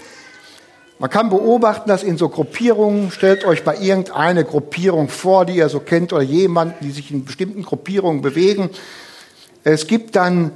Man 1.04 1.10
kann 1.10 1.30
beobachten, 1.30 1.90
dass 1.90 2.02
in 2.02 2.18
so 2.18 2.30
Gruppierungen, 2.30 3.12
stellt 3.12 3.44
euch 3.44 3.66
bei 3.66 3.76
irgendeine 3.76 4.46
Gruppierung 4.46 5.10
vor, 5.10 5.44
die 5.44 5.58
ihr 5.58 5.68
so 5.68 5.82
kennt, 5.82 6.14
oder 6.14 6.22
jemanden, 6.22 6.76
die 6.80 6.92
sich 6.92 7.12
in 7.12 7.26
bestimmten 7.26 7.64
Gruppierungen 7.64 8.22
bewegen. 8.22 8.70
Es 9.66 9.88
gibt 9.88 10.16
dann 10.16 10.52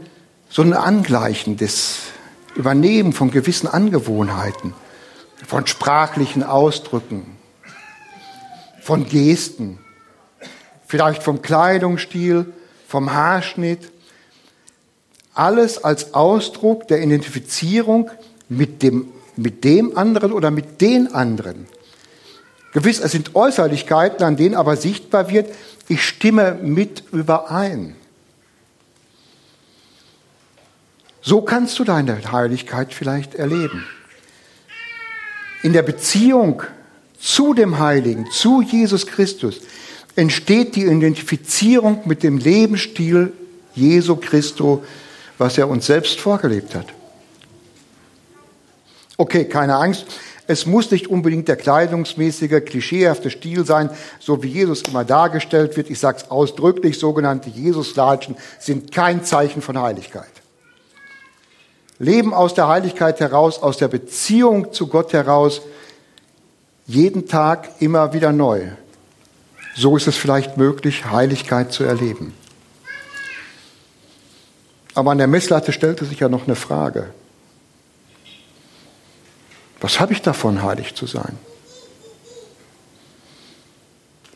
so 0.47 0.61
ein 0.61 0.71
Angleichen 0.71 1.57
des 1.57 1.97
Übernehmen 2.55 3.11
von 3.11 3.29
gewissen 3.29 3.67
Angewohnheiten, 3.67 4.73
von 5.45 5.67
sprachlichen 5.67 6.43
Ausdrücken, 6.43 7.25
von 8.79 9.05
Gesten, 9.05 9.79
vielleicht 10.87 11.23
vom 11.23 11.41
Kleidungsstil, 11.41 12.53
vom 12.87 13.13
Haarschnitt. 13.13 13.91
Alles 15.33 15.83
als 15.83 16.13
Ausdruck 16.13 16.87
der 16.87 17.01
Identifizierung 17.01 18.09
mit 18.47 18.81
dem 18.81 19.11
mit 19.37 19.63
dem 19.63 19.97
anderen 19.97 20.31
oder 20.31 20.51
mit 20.51 20.81
den 20.81 21.13
anderen. 21.13 21.67
Gewiss, 22.73 22.99
es 22.99 23.11
sind 23.11 23.35
Äußerlichkeiten, 23.35 24.23
an 24.23 24.35
denen 24.35 24.55
aber 24.55 24.75
sichtbar 24.75 25.29
wird, 25.29 25.53
ich 25.87 26.03
stimme 26.03 26.59
mit 26.61 27.03
überein. 27.11 27.95
So 31.21 31.41
kannst 31.41 31.77
du 31.79 31.83
deine 31.83 32.31
Heiligkeit 32.31 32.93
vielleicht 32.93 33.35
erleben. 33.35 33.83
In 35.63 35.73
der 35.73 35.81
Beziehung 35.81 36.63
zu 37.19 37.53
dem 37.53 37.79
Heiligen, 37.79 38.29
zu 38.31 38.61
Jesus 38.61 39.07
Christus, 39.07 39.61
entsteht 40.15 40.75
die 40.75 40.85
Identifizierung 40.85 42.01
mit 42.05 42.23
dem 42.23 42.37
Lebensstil 42.37 43.33
Jesu 43.73 44.15
Christo, 44.15 44.83
was 45.37 45.57
er 45.57 45.67
uns 45.67 45.85
selbst 45.85 46.19
vorgelebt 46.19 46.75
hat. 46.75 46.87
Okay, 49.17 49.45
keine 49.45 49.75
Angst. 49.75 50.05
Es 50.45 50.65
muss 50.65 50.91
nicht 50.91 51.07
unbedingt 51.07 51.49
der 51.49 51.57
kleidungsmäßige, 51.57 52.63
klischeehafte 52.63 53.29
Stil 53.29 53.65
sein, 53.65 53.89
so 54.19 54.43
wie 54.43 54.47
Jesus 54.47 54.83
immer 54.83 55.03
dargestellt 55.03 55.75
wird. 55.75 55.89
Ich 55.89 55.99
sage 55.99 56.19
es 56.19 56.31
ausdrücklich, 56.31 56.97
sogenannte 56.97 57.49
Jesuslatschen 57.49 58.37
sind 58.59 58.93
kein 58.93 59.25
Zeichen 59.25 59.61
von 59.61 59.79
Heiligkeit. 59.79 60.31
Leben 61.99 62.33
aus 62.33 62.53
der 62.53 62.67
Heiligkeit 62.67 63.19
heraus, 63.19 63.61
aus 63.61 63.77
der 63.77 63.87
Beziehung 63.89 64.71
zu 64.71 64.87
Gott 64.87 65.11
heraus, 65.13 65.61
jeden 66.85 67.27
Tag 67.27 67.69
immer 67.79 68.13
wieder 68.13 68.31
neu. 68.31 68.67
So 69.75 69.97
ist 69.97 70.07
es 70.07 70.15
vielleicht 70.15 70.57
möglich, 70.57 71.05
Heiligkeit 71.05 71.73
zu 71.73 71.83
erleben. 71.83 72.33
Aber 74.93 75.11
an 75.11 75.17
der 75.17 75.27
Messlatte 75.27 75.73
stellte 75.73 76.05
sich 76.05 76.19
ja 76.19 76.29
noch 76.29 76.45
eine 76.45 76.55
Frage. 76.55 77.09
Was 79.79 79.99
habe 79.99 80.13
ich 80.13 80.21
davon, 80.21 80.63
heilig 80.63 80.95
zu 80.95 81.05
sein? 81.05 81.37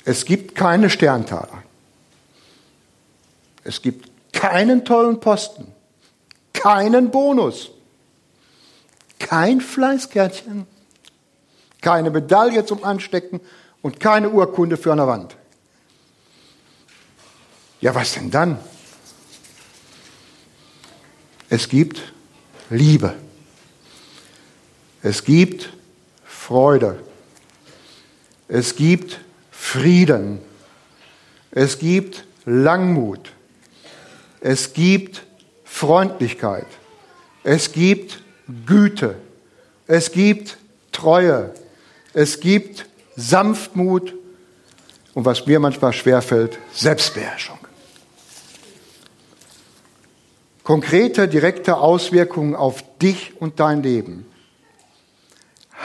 Es 0.06 0.26
gibt 0.26 0.56
keine 0.56 0.90
Sterntaler. 0.90 1.64
Es 3.64 3.82
gibt 3.82 4.10
keinen 4.34 4.86
tollen 4.86 5.20
Posten, 5.20 5.68
keinen 6.54 7.12
Bonus, 7.12 7.70
kein 9.20 9.62
Fleißkärtchen, 9.62 10.66
keine 11.82 12.10
Medaille 12.10 12.66
zum 12.66 12.84
Anstecken 12.84 13.40
und 13.82 14.00
keine 14.00 14.30
Urkunde 14.30 14.78
für 14.78 14.92
eine 14.92 15.06
Wand. 15.06 15.36
Ja, 17.82 17.94
was 17.96 18.14
denn 18.14 18.32
dann? 18.32 18.60
Es 21.50 21.68
gibt 21.68 22.14
Liebe. 22.70 23.16
Es 25.04 25.24
gibt 25.24 25.72
Freude. 26.24 27.00
Es 28.48 28.76
gibt 28.76 29.20
Frieden. 29.52 30.40
Es 31.52 31.80
gibt 31.80 32.26
Langmut. 32.46 33.32
Es 34.40 34.74
gibt 34.74 35.24
Freundlichkeit. 35.64 36.68
Es 37.44 37.72
gibt 37.72 38.22
Güte. 38.66 39.16
Es 39.88 40.12
gibt 40.12 40.58
Treue. 40.92 41.54
Es 42.14 42.40
gibt 42.40 42.86
Sanftmut 43.16 44.14
und 45.14 45.26
was 45.26 45.46
mir 45.46 45.60
manchmal 45.60 45.94
schwerfällt, 45.94 46.60
Selbstbeherrschung. 46.74 47.58
Konkrete, 50.64 51.28
direkte 51.28 51.78
Auswirkungen 51.78 52.56
auf 52.56 52.84
dich 53.00 53.34
und 53.42 53.60
dein 53.60 53.84
Leben. 53.84 54.26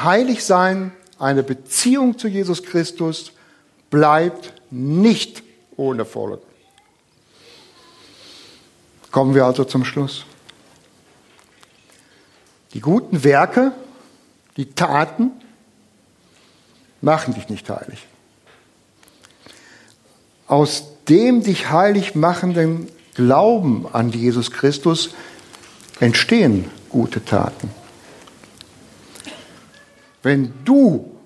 Heilig 0.03 0.45
sein, 0.45 0.93
eine 1.19 1.43
Beziehung 1.43 2.19
zu 2.19 2.29
Jesus 2.29 2.63
Christus 2.63 3.33
bleibt 3.91 4.53
nicht 4.71 5.43
ohne 5.77 6.05
Folgen. 6.05 6.43
Kommen 9.11 9.35
wir 9.35 9.47
also 9.47 9.65
zum 9.65 9.85
Schluss. 9.85 10.27
Die 12.75 12.81
guten 12.81 13.25
Werke, 13.25 13.73
die 14.59 14.73
Taten 14.73 15.31
machen 17.01 17.33
dich 17.33 17.49
nicht 17.49 17.71
heilig. 17.71 18.07
Aus 20.47 20.85
dem 21.09 21.43
dich 21.43 21.71
heilig 21.71 22.15
machenden 22.15 22.89
Glauben 23.15 23.87
an 23.91 24.11
Jesus 24.11 24.51
Christus 24.51 25.15
entstehen 26.01 26.71
gute 26.91 27.25
Taten. 27.25 27.71
Wenn 30.27 30.53
du, 30.65 31.17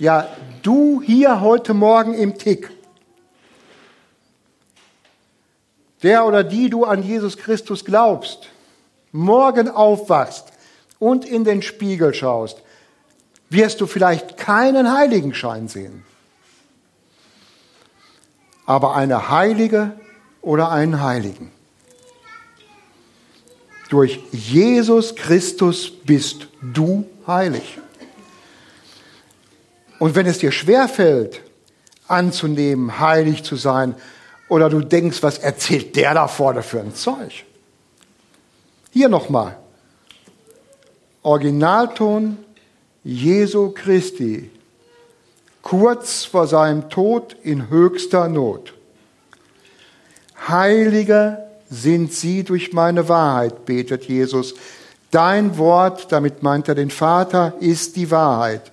ja 0.00 0.26
du 0.64 1.00
hier 1.00 1.42
heute 1.42 1.74
Morgen 1.74 2.12
im 2.12 2.36
Tick, 2.36 2.72
der 6.02 6.26
oder 6.26 6.42
die 6.42 6.68
du 6.68 6.84
an 6.84 7.04
Jesus 7.04 7.36
Christus 7.36 7.84
glaubst, 7.84 8.48
morgen 9.12 9.68
aufwachst 9.68 10.46
und 10.98 11.24
in 11.24 11.44
den 11.44 11.62
Spiegel 11.62 12.12
schaust, 12.14 12.60
wirst 13.48 13.80
du 13.80 13.86
vielleicht 13.86 14.36
keinen 14.36 14.92
Heiligenschein 14.92 15.68
sehen, 15.68 16.02
aber 18.64 18.96
eine 18.96 19.30
Heilige 19.30 19.92
oder 20.42 20.72
einen 20.72 21.00
Heiligen. 21.00 21.52
Durch 23.88 24.18
Jesus 24.32 25.14
Christus 25.14 25.92
bist 25.92 26.48
du 26.60 27.06
heilig. 27.24 27.78
Und 29.98 30.14
wenn 30.14 30.26
es 30.26 30.38
dir 30.38 30.52
schwerfällt, 30.52 31.40
anzunehmen, 32.08 33.00
heilig 33.00 33.42
zu 33.42 33.56
sein, 33.56 33.94
oder 34.48 34.70
du 34.70 34.80
denkst, 34.80 35.22
was 35.22 35.38
erzählt 35.38 35.96
der 35.96 36.14
da 36.14 36.28
vorne 36.28 36.62
für 36.62 36.80
ein 36.80 36.94
Zeug? 36.94 37.44
Hier 38.92 39.08
nochmal. 39.08 39.56
Originalton 41.22 42.38
Jesu 43.02 43.70
Christi, 43.70 44.50
kurz 45.62 46.24
vor 46.24 46.46
seinem 46.46 46.88
Tod 46.88 47.36
in 47.42 47.68
höchster 47.70 48.28
Not. 48.28 48.74
Heiliger 50.48 51.46
sind 51.68 52.12
sie 52.12 52.44
durch 52.44 52.72
meine 52.72 53.08
Wahrheit, 53.08 53.64
betet 53.64 54.04
Jesus. 54.04 54.54
Dein 55.10 55.58
Wort, 55.58 56.12
damit 56.12 56.42
meint 56.42 56.68
er 56.68 56.74
den 56.74 56.90
Vater, 56.90 57.54
ist 57.60 57.96
die 57.96 58.10
Wahrheit. 58.10 58.72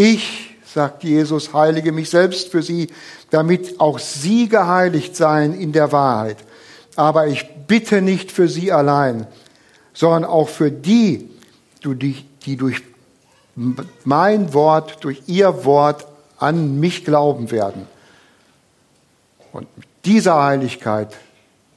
Ich, 0.00 0.54
sagt 0.64 1.02
Jesus, 1.02 1.52
heilige 1.52 1.90
mich 1.90 2.08
selbst 2.08 2.52
für 2.52 2.62
sie, 2.62 2.86
damit 3.30 3.80
auch 3.80 3.98
sie 3.98 4.48
geheiligt 4.48 5.16
seien 5.16 5.52
in 5.52 5.72
der 5.72 5.90
Wahrheit. 5.90 6.36
Aber 6.94 7.26
ich 7.26 7.48
bitte 7.66 8.00
nicht 8.00 8.30
für 8.30 8.48
sie 8.48 8.70
allein, 8.70 9.26
sondern 9.92 10.24
auch 10.24 10.48
für 10.48 10.70
die, 10.70 11.28
die 11.82 12.56
durch 12.56 12.80
mein 14.04 14.54
Wort, 14.54 15.02
durch 15.02 15.22
ihr 15.26 15.64
Wort 15.64 16.06
an 16.38 16.78
mich 16.78 17.04
glauben 17.04 17.50
werden. 17.50 17.88
Und 19.52 19.66
mit 19.76 19.88
dieser 20.04 20.40
Heiligkeit 20.40 21.16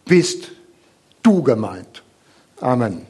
bist 0.06 0.52
du 1.24 1.42
gemeint. 1.42 2.04
Amen. 2.60 3.08